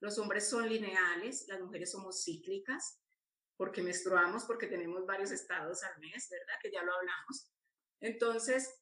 [0.02, 3.00] Los hombres son lineales, las mujeres somos cíclicas,
[3.56, 6.56] porque menstruamos, porque tenemos varios estados al mes, ¿verdad?
[6.62, 7.52] Que ya lo hablamos.
[8.02, 8.81] Entonces,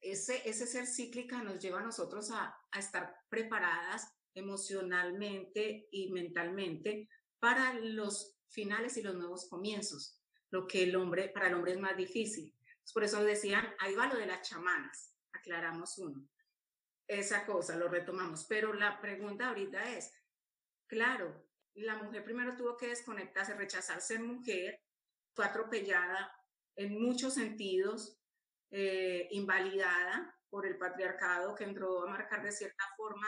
[0.00, 8.36] ese, ser cíclica nos lleva a nosotros a, estar preparadas emocionalmente y mentalmente para los
[8.48, 10.20] finales y los nuevos comienzos,
[10.50, 12.54] lo que el hombre, para el hombre es más difícil.
[12.92, 16.28] Por eso decían, ahí va lo de las chamanas aclaramos uno.
[17.06, 18.44] Esa cosa, lo retomamos.
[18.48, 20.12] Pero la pregunta ahorita es,
[20.86, 24.80] claro, la mujer primero tuvo que desconectarse, rechazar ser mujer,
[25.34, 26.32] fue atropellada
[26.76, 28.19] en muchos sentidos,
[28.70, 33.26] eh, invalidada por el patriarcado que entró a marcar de cierta forma,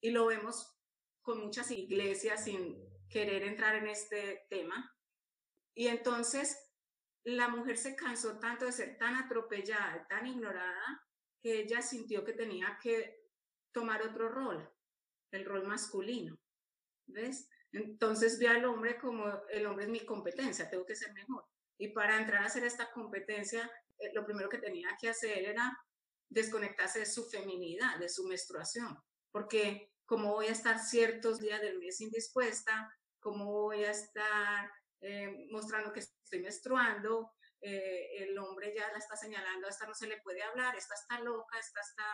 [0.00, 0.76] y lo vemos
[1.22, 2.76] con muchas iglesias sin
[3.08, 4.94] querer entrar en este tema.
[5.74, 6.58] Y entonces
[7.24, 11.06] la mujer se cansó tanto de ser tan atropellada, tan ignorada,
[11.40, 13.28] que ella sintió que tenía que
[13.72, 14.70] tomar otro rol,
[15.32, 16.38] el rol masculino.
[17.06, 17.48] ¿Ves?
[17.72, 21.44] Entonces ve al hombre como el hombre es mi competencia, tengo que ser mejor.
[21.78, 23.70] Y para entrar a hacer esta competencia,
[24.02, 25.76] eh, lo primero que tenía que hacer era
[26.28, 28.98] desconectarse de su feminidad, de su menstruación,
[29.30, 32.90] porque como voy a estar ciertos días del mes indispuesta,
[33.20, 39.16] como voy a estar eh, mostrando que estoy menstruando, eh, el hombre ya la está
[39.16, 42.04] señalando, a no se le puede hablar, esta está loca, esta está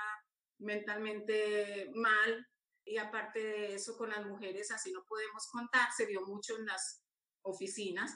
[0.59, 2.47] mentalmente mal.
[2.85, 6.67] Y aparte de eso, con las mujeres así no podemos contar, se vio mucho en
[6.67, 7.03] las
[7.43, 8.15] oficinas,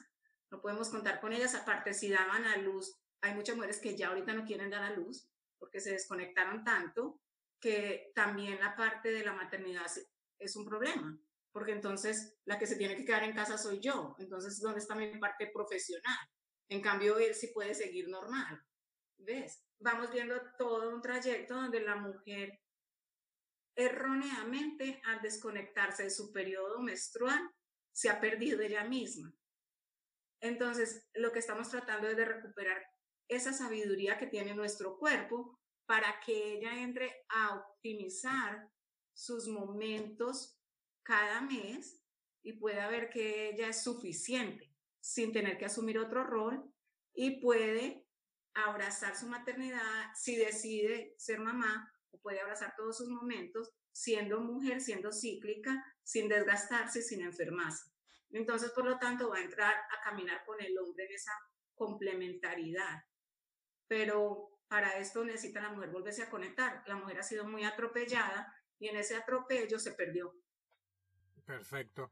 [0.50, 4.08] no podemos contar con ellas, aparte si daban a luz, hay muchas mujeres que ya
[4.08, 7.20] ahorita no quieren dar a luz porque se desconectaron tanto
[7.60, 9.86] que también la parte de la maternidad
[10.38, 11.16] es un problema,
[11.52, 14.96] porque entonces la que se tiene que quedar en casa soy yo, entonces ¿dónde está
[14.96, 16.18] mi parte profesional?
[16.68, 18.60] En cambio, él sí puede seguir normal.
[19.18, 19.62] ¿Ves?
[19.78, 22.60] Vamos viendo todo un trayecto donde la mujer
[23.76, 27.40] erróneamente al desconectarse de su periodo menstrual
[27.92, 29.32] se ha perdido ella misma.
[30.40, 32.82] Entonces, lo que estamos tratando es de recuperar
[33.34, 38.68] esa sabiduría que tiene nuestro cuerpo para que ella entre a optimizar
[39.14, 40.58] sus momentos
[41.02, 42.02] cada mes
[42.42, 46.72] y pueda ver que ella es suficiente sin tener que asumir otro rol
[47.14, 48.06] y puede
[48.54, 54.80] abrazar su maternidad si decide ser mamá o puede abrazar todos sus momentos siendo mujer,
[54.80, 57.90] siendo cíclica, sin desgastarse, sin enfermarse.
[58.30, 61.32] Entonces, por lo tanto, va a entrar a caminar con el hombre en esa
[61.74, 63.02] complementariedad.
[63.92, 66.82] Pero para esto necesita la mujer volverse a conectar.
[66.86, 70.34] La mujer ha sido muy atropellada y en ese atropello se perdió.
[71.44, 72.10] Perfecto.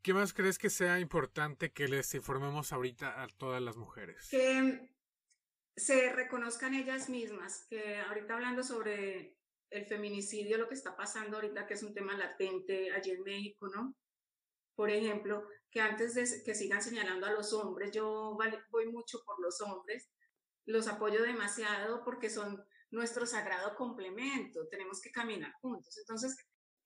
[0.00, 4.30] ¿Qué más crees que sea importante que les informemos ahorita a todas las mujeres?
[4.30, 4.88] Que
[5.76, 9.36] se reconozcan ellas mismas, que ahorita hablando sobre
[9.68, 13.68] el feminicidio, lo que está pasando ahorita, que es un tema latente allí en México,
[13.68, 13.94] ¿no?
[14.74, 18.38] Por ejemplo, que antes de que sigan señalando a los hombres, yo
[18.70, 20.08] voy mucho por los hombres,
[20.66, 25.96] los apoyo demasiado porque son nuestro sagrado complemento, tenemos que caminar juntos.
[25.98, 26.36] Entonces,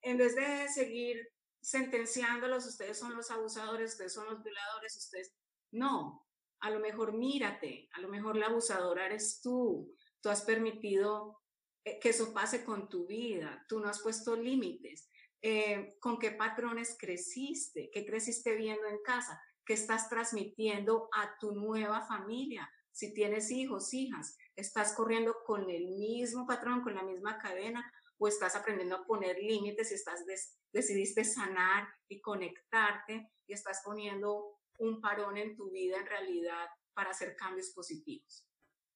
[0.01, 1.27] en vez de seguir
[1.61, 5.33] sentenciándolos, ustedes son los abusadores, ustedes son los violadores, ustedes...
[5.71, 6.27] No,
[6.59, 11.41] a lo mejor mírate, a lo mejor la abusadora eres tú, tú has permitido
[11.83, 15.09] eh, que eso pase con tu vida, tú no has puesto límites,
[15.41, 21.53] eh, con qué patrones creciste, qué creciste viendo en casa, qué estás transmitiendo a tu
[21.53, 27.37] nueva familia, si tienes hijos, hijas, estás corriendo con el mismo patrón, con la misma
[27.39, 27.83] cadena,
[28.17, 30.23] o estás aprendiendo a poner límites y estás
[30.71, 37.09] decidiste sanar y conectarte y estás poniendo un parón en tu vida en realidad para
[37.09, 38.45] hacer cambios positivos.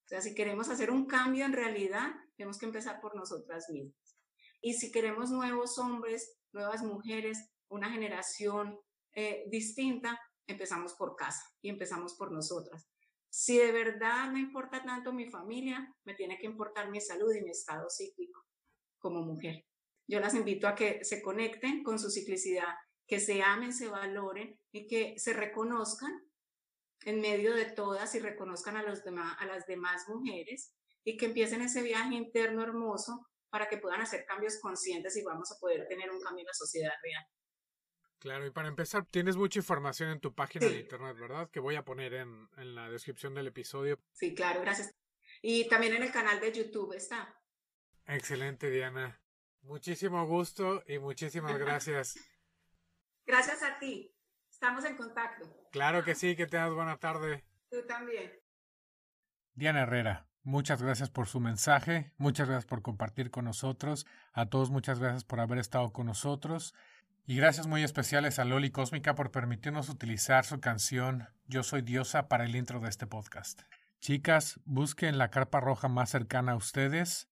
[0.05, 4.15] O sea, si queremos hacer un cambio en realidad, tenemos que empezar por nosotras mismas.
[4.61, 8.79] Y si queremos nuevos hombres, nuevas mujeres, una generación
[9.13, 12.87] eh, distinta, empezamos por casa y empezamos por nosotras.
[13.37, 17.41] Si de verdad me importa tanto mi familia, me tiene que importar mi salud y
[17.41, 18.45] mi estado psíquico
[18.97, 19.65] como mujer.
[20.07, 22.73] Yo las invito a que se conecten con su ciclicidad,
[23.05, 26.13] que se amen, se valoren y que se reconozcan
[27.03, 30.73] en medio de todas y reconozcan a, los demás, a las demás mujeres
[31.03, 35.51] y que empiecen ese viaje interno hermoso para que puedan hacer cambios conscientes y vamos
[35.51, 37.25] a poder tener un cambio en la sociedad real.
[38.25, 41.47] Claro, y para empezar, tienes mucha información en tu página de internet, ¿verdad?
[41.51, 43.99] Que voy a poner en, en la descripción del episodio.
[44.13, 44.95] Sí, claro, gracias.
[45.43, 47.39] Y también en el canal de YouTube está.
[48.07, 49.21] Excelente, Diana.
[49.61, 52.15] Muchísimo gusto y muchísimas gracias.
[53.27, 54.11] gracias a ti.
[54.49, 55.69] Estamos en contacto.
[55.71, 57.45] Claro que sí, que tengas buena tarde.
[57.69, 58.33] Tú también.
[59.53, 64.71] Diana Herrera, muchas gracias por su mensaje, muchas gracias por compartir con nosotros, a todos
[64.71, 66.73] muchas gracias por haber estado con nosotros
[67.25, 72.27] y gracias muy especiales a Loli Cósmica por permitirnos utilizar su canción Yo soy diosa
[72.27, 73.61] para el intro de este podcast.
[73.99, 77.29] Chicas, busquen la carpa roja más cercana a ustedes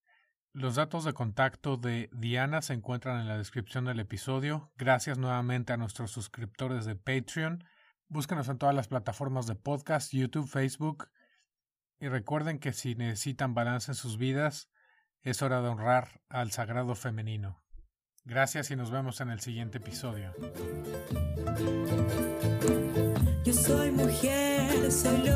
[0.55, 4.71] los datos de contacto de Diana se encuentran en la descripción del episodio.
[4.77, 7.63] Gracias nuevamente a nuestros suscriptores de Patreon.
[8.07, 11.09] Búsquenos en todas las plataformas de podcast, YouTube, Facebook.
[11.99, 14.69] Y recuerden que si necesitan balance en sus vidas,
[15.23, 17.62] es hora de honrar al sagrado femenino.
[18.25, 20.33] Gracias y nos vemos en el siguiente episodio.
[23.43, 25.29] Yo soy mujer, soy